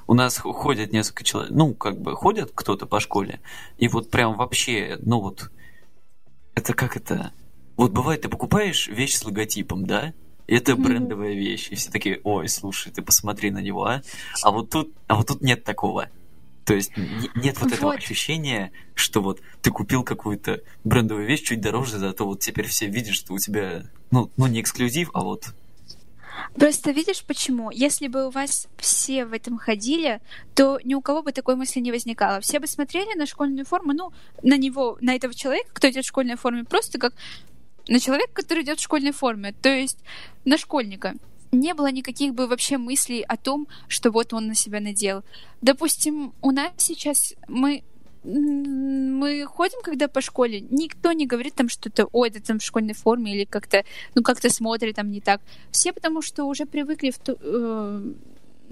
[0.06, 3.40] у нас ходят несколько человек, ну, как бы ходят кто-то по школе,
[3.76, 5.50] и вот прям вообще, ну вот,
[6.54, 7.32] это как это...
[7.76, 10.12] Вот бывает, ты покупаешь вещь с логотипом, да?
[10.46, 11.68] И это брендовая вещь.
[11.70, 14.02] И все такие, ой, слушай, ты посмотри на него, а?
[14.42, 16.08] А вот тут, а вот тут нет такого.
[16.64, 16.92] То есть
[17.34, 17.98] нет вот этого вот.
[17.98, 23.14] ощущения, что вот ты купил какую-то брендовую вещь чуть дороже, зато вот теперь все видят,
[23.14, 25.54] что у тебя, ну, ну не эксклюзив, а вот
[26.54, 27.70] Просто видишь почему?
[27.70, 30.20] Если бы у вас все в этом ходили,
[30.54, 32.40] то ни у кого бы такой мысли не возникало.
[32.40, 36.08] Все бы смотрели на школьную форму, ну, на него, на этого человека, кто идет в
[36.08, 37.14] школьной форме, просто как
[37.88, 39.98] на человека, который идет в школьной форме, то есть
[40.44, 41.14] на школьника
[41.52, 45.22] не было никаких бы вообще мыслей о том, что вот он на себя надел.
[45.60, 47.82] Допустим, у нас сейчас мы
[48.22, 52.92] мы ходим, когда по школе, никто не говорит там что-то, ой, это там в школьной
[52.92, 53.82] форме или как-то,
[54.14, 55.40] ну, как-то смотрит там не так.
[55.70, 58.02] Все потому что уже привыкли в ту, э,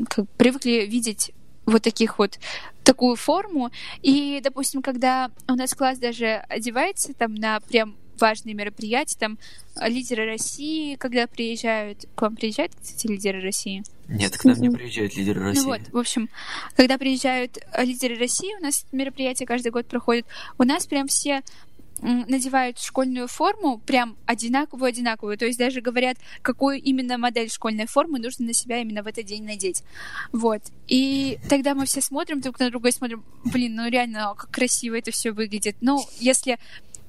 [0.08, 1.32] как, привыкли видеть
[1.64, 2.38] вот таких вот
[2.84, 3.70] такую форму.
[4.02, 9.38] И, допустим, когда у нас класс даже одевается там на прям важные мероприятия, там
[9.80, 13.82] лидеры России, когда приезжают, к вам приезжают, кстати, лидеры России?
[14.08, 15.62] Нет, к нам не приезжают лидеры России.
[15.62, 16.28] Ну вот, в общем,
[16.76, 20.26] когда приезжают лидеры России, у нас мероприятия каждый год проходят,
[20.58, 21.42] у нас прям все
[22.00, 25.36] надевают школьную форму прям одинаковую-одинаковую.
[25.36, 29.24] То есть даже говорят, какую именно модель школьной формы нужно на себя именно в этот
[29.24, 29.82] день надеть.
[30.32, 30.62] Вот.
[30.86, 34.96] И тогда мы все смотрим друг на друга и смотрим, блин, ну реально, как красиво
[34.96, 35.76] это все выглядит.
[35.80, 36.58] Ну, если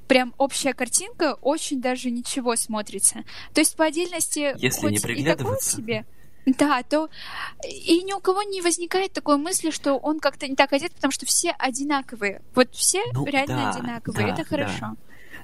[0.10, 3.24] прям общая картинка, очень даже ничего смотрится.
[3.54, 5.78] То есть по отдельности если хоть не приглядываться.
[5.78, 6.06] и себе,
[6.48, 7.10] да, то
[7.64, 11.12] и ни у кого не возникает такой мысли, что он как-то не так одет, потому
[11.12, 12.42] что все одинаковые.
[12.56, 14.28] Вот все ну, реально да, одинаковые.
[14.28, 14.80] Да, это хорошо.
[14.80, 14.96] Да.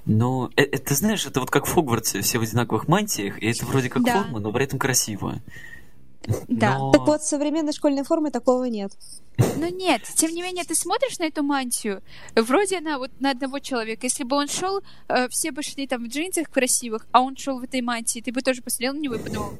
[0.05, 3.65] Но это, это, знаешь, это вот как в Хогвартсе, все в одинаковых мантиях, и это
[3.67, 4.23] вроде как Да.
[4.23, 5.41] форма, но при этом красиво.
[6.47, 6.77] Да.
[6.77, 8.91] Но- Так вот, в современной школьной формы такого нет.
[9.57, 12.01] Но нет, тем не менее, ты смотришь на эту мантию,
[12.35, 14.05] вроде она вот на одного человека.
[14.05, 17.59] Если бы он шел, э, все бы шли там в джинсах красивых, а он шел
[17.59, 19.57] в этой мантии, ты бы тоже посмотрел на него и подумал,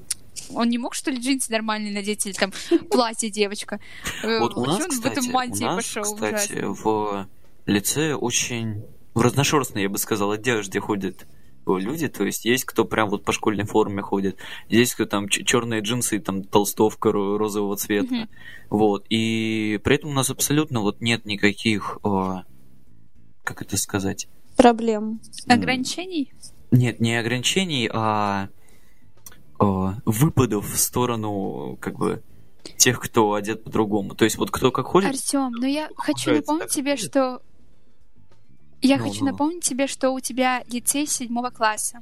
[0.53, 2.53] он не мог, что ли, джинсы нормальные надеть или там
[2.89, 3.79] платье девочка?
[4.23, 6.03] Э, Вот у нас, он в кстати, этом мантии у нас, пошел?
[6.03, 6.73] кстати, ужасно?
[6.83, 7.27] в
[7.65, 11.25] лице очень в разношерстной, я бы сказал, одежде ходят э,
[11.67, 14.37] люди, то есть есть кто прям вот по школьной форме ходит,
[14.69, 18.29] есть кто там черные джинсы, там толстовка ро- розового цвета, Мгм.
[18.69, 22.35] вот, и при этом у нас абсолютно вот нет никаких, э,
[23.43, 25.19] как это сказать, Проблем.
[25.47, 26.31] Ограничений?
[26.71, 28.47] нет, не ограничений, а
[29.59, 29.65] э,
[30.05, 32.21] выпадов в сторону, как бы,
[32.77, 34.15] тех, кто одет по-другому.
[34.15, 37.41] То есть вот кто как ходит, Артем, но я хочу напомнить тебе, что...
[38.87, 39.31] Я Ну, хочу ну.
[39.31, 41.99] напомнить тебе, что у тебя лицей седьмого класса.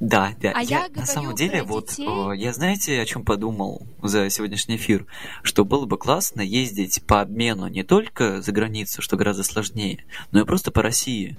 [0.00, 0.52] Да, да.
[0.54, 2.06] А я на говорю самом деле, вот детей.
[2.08, 5.06] э, я знаете, о чем подумал за сегодняшний эфир?
[5.42, 10.40] Что было бы классно ездить по обмену не только за границу, что гораздо сложнее, но
[10.40, 11.38] и просто по России.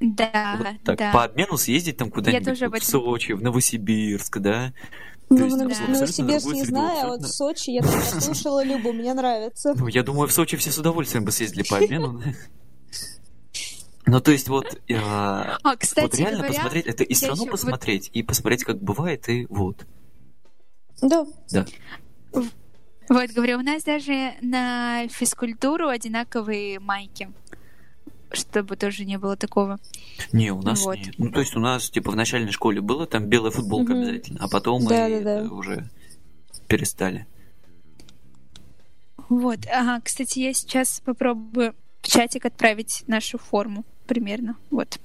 [0.00, 1.12] Да, Вот так, да.
[1.12, 4.72] по обмену съездить там куда-нибудь вот в этом- Сочи, в Новосибирск, да?
[5.30, 7.92] Ну, есть в там Новос- абсолютно Новосибирск не знаю, а вот в Сочи я там
[7.92, 9.74] послушала Любу, мне нравится.
[9.76, 12.20] Ну, я думаю, в Сочи все с удовольствием бы съездили по обмену.
[14.06, 14.12] Да.
[14.12, 17.42] Ну, то есть вот, э, А, вот кстати реально говоря, посмотреть, это и страну ещё
[17.44, 19.86] вот- посмотреть, и посмотреть, как бывает, и вот.
[21.00, 21.24] Да.
[23.08, 27.30] Вот, говорю, у нас даже на физкультуру одинаковые майки.
[28.32, 29.78] Чтобы тоже не было такого.
[30.32, 30.96] Не, у нас Вот.
[30.96, 31.14] нет.
[31.18, 34.02] Ну, то есть у нас, типа, в начальной школе было там белая футболка Мгм.
[34.02, 35.40] обязательно, а потом мы Да-да-да.
[35.40, 35.90] это уже
[36.68, 37.26] перестали.
[39.28, 39.58] Вот.
[39.70, 44.56] Ага, кстати, я сейчас попробую в чатик отправить нашу форму примерно.
[44.70, 44.98] Вот.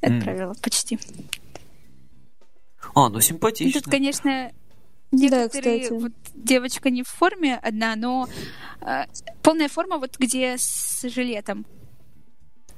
[0.00, 0.18] М.
[0.18, 0.98] Отправила почти.
[2.94, 3.80] А, ну И симпатично.
[3.80, 4.52] Тут, конечно,
[5.12, 5.80] некоторые...
[5.80, 5.92] кстати.
[5.92, 8.28] вот девочка не в форме одна, но
[8.80, 9.04] э,
[9.42, 11.64] полная форма вот где с жилетом.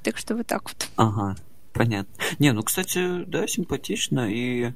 [0.03, 0.87] Так что вот так вот.
[0.97, 1.35] Ага,
[1.73, 2.13] понятно.
[2.39, 4.71] Не, ну, кстати, да, симпатично, и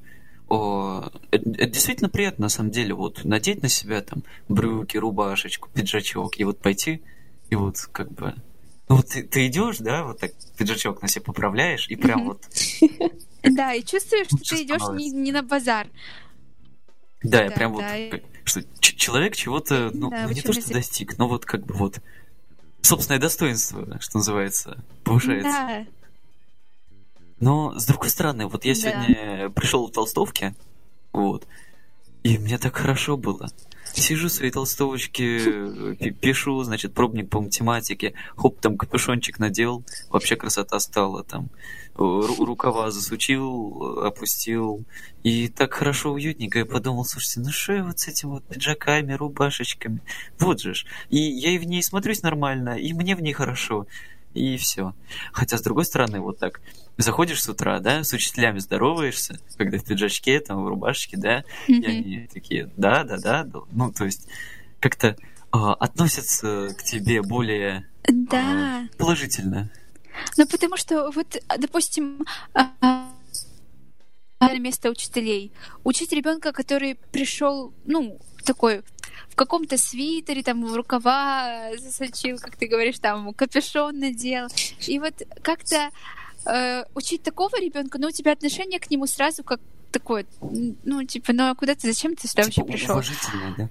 [0.49, 5.69] о, это, это действительно приятно, на самом деле, вот надеть на себя там брюки, рубашечку,
[5.71, 7.03] пиджачок, и вот пойти,
[7.49, 8.33] и вот как бы...
[8.89, 12.43] Ну, вот ты, ты идешь, да, вот так пиджачок на себе поправляешь, и прям вот
[13.43, 15.87] Да, и чувствуешь, что ты идешь не, на базар.
[17.21, 17.83] Да, я прям вот,
[18.43, 21.99] что человек чего-то, ну, не то, что достиг, но вот как бы вот
[22.81, 25.49] собственное достоинство, что называется, повышается.
[25.49, 25.85] Да.
[27.39, 30.55] Но, с другой стороны, вот я сегодня пришел в толстовке,
[31.13, 31.47] вот,
[32.23, 33.49] и мне так хорошо было.
[33.93, 40.35] Сижу в своей толстовочке, пи- пишу, значит, пробник по математике, хоп, там капюшончик надел, вообще
[40.35, 41.49] красота стала, там,
[41.95, 44.83] ру- рукава засучил, опустил,
[45.23, 49.13] и так хорошо, уютненько, я подумал, слушайте, ну что я вот с этими вот пиджаками,
[49.13, 50.01] рубашечками,
[50.39, 53.87] вот же ж, и я и в ней смотрюсь нормально, и мне в ней хорошо,
[54.33, 54.93] и все.
[55.33, 56.61] Хотя, с другой стороны, вот так,
[57.03, 61.73] заходишь с утра, да, с учителями здороваешься, когда в пиджачке, там, в рубашечке, да, и
[61.73, 61.85] Мгм.
[61.85, 63.61] они такие, да, да, да, да.
[63.71, 64.27] ну, то есть,
[64.79, 65.15] как-то
[65.51, 68.85] а, относятся к тебе более Да.
[68.91, 69.69] а, положительно.
[70.37, 73.09] Ну, потому что, вот, а, допустим, а, а,
[74.41, 75.51] на место учителей.
[75.83, 78.83] Учить ребенка, который пришел, ну, такой
[79.29, 84.47] в каком-то свитере, там, в рукава засочил, как ты говоришь, там, капюшон надел.
[84.87, 85.89] И вот как-то
[86.45, 89.59] э, учить такого ребенка, но у тебя отношение к нему сразу как
[89.91, 92.91] такое, ну, типа, ну, а куда ты, зачем ты сюда вообще Типа, пришел?
[92.95, 93.69] уважительно, да.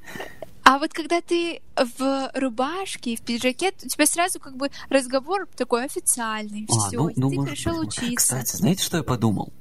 [0.65, 5.85] А вот когда ты в рубашке, в пиджаке, у тебя сразу как бы разговор такой
[5.85, 6.67] официальный.
[6.69, 7.89] А, Все, ну, ну, ты может пришел быть.
[7.89, 8.17] учиться.
[8.17, 9.53] Кстати, знаете, что я подумал?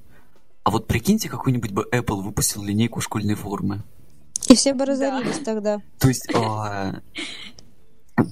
[0.63, 3.83] А вот прикиньте, какой-нибудь бы Apple выпустил линейку школьной формы.
[4.49, 5.79] И все бы разорились тогда.
[5.97, 6.99] То есть а,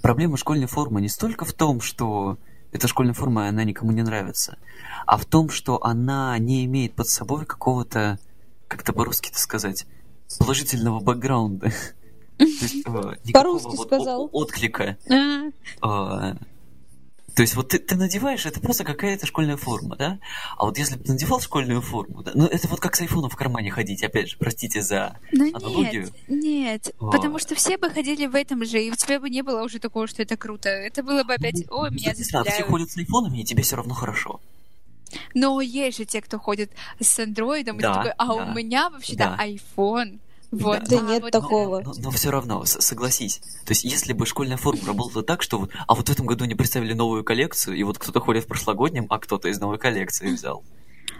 [0.01, 2.37] проблема школьной формы не столько в том, что
[2.75, 4.57] эта школьная форма, она никому не нравится,
[5.05, 8.19] а в том, что она не имеет под собой какого-то,
[8.67, 9.85] как-то по-русски это сказать,
[10.39, 11.71] положительного бэкграунда.
[12.37, 14.29] Э, по-русски сказал.
[14.33, 14.97] Отклика.
[17.35, 17.37] А.
[17.37, 20.19] То есть вот ты, ты надеваешь, это просто какая-то школьная форма, да?
[20.57, 23.29] А вот если бы ты надевал школьную форму, да, ну это вот как с айфоном
[23.29, 26.09] в кармане ходить, опять же, простите за ну, аналогию.
[26.27, 27.11] Нет, нет, а.
[27.11, 29.79] потому что все бы ходили в этом же, и у тебя бы не было уже
[29.79, 30.69] такого, что это круто.
[30.69, 32.55] Это было бы опять, о, меня заставляют.
[32.55, 34.39] Все ходят с айфонами, и тебе все равно хорошо.
[35.33, 38.89] Но есть же те, кто ходит с андроидом, да, и такой, а да, у меня
[38.89, 39.45] вообще-то да.
[39.45, 40.19] iPhone.
[40.59, 41.81] Вот, да, да нет вот, такого.
[41.81, 43.39] Но, но, все равно, согласись.
[43.65, 46.45] То есть, если бы школьная форма работала так, что вот, а вот в этом году
[46.45, 50.31] не представили новую коллекцию, и вот кто-то ходит в прошлогоднем, а кто-то из новой коллекции
[50.31, 50.63] взял.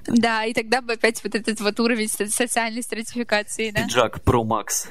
[0.07, 3.83] Да, и тогда бы опять вот этот вот уровень социальной стратификации, да?
[3.83, 4.87] Пиджак Pro Max.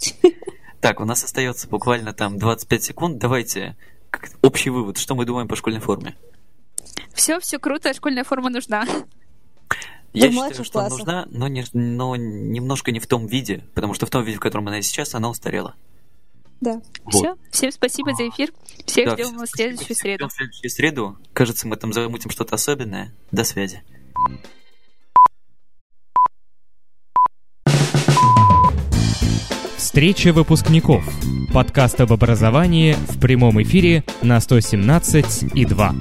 [0.80, 3.16] Так, у нас остается буквально там 25 секунд.
[3.16, 3.74] Давайте
[4.42, 4.98] общий вывод.
[4.98, 6.14] Что мы думаем по школьной форме?
[7.14, 8.84] Все, все круто, школьная форма нужна.
[10.14, 10.98] Я считаю, что классов.
[10.98, 14.40] нужна, но, не, но немножко не в том виде, потому что в том виде, в
[14.40, 15.74] котором она сейчас, она устарела.
[16.60, 16.80] Да.
[17.02, 17.14] Вот.
[17.14, 18.52] Все, всем спасибо за эфир.
[18.86, 20.28] Всех да, ждем в следующую среду.
[20.28, 21.18] В следующую среду.
[21.32, 23.12] Кажется, мы там замутим что-то особенное.
[23.32, 23.82] До связи.
[29.76, 31.04] Встреча выпускников.
[31.52, 35.94] Подкаст об образовании в прямом эфире на 117 и 2.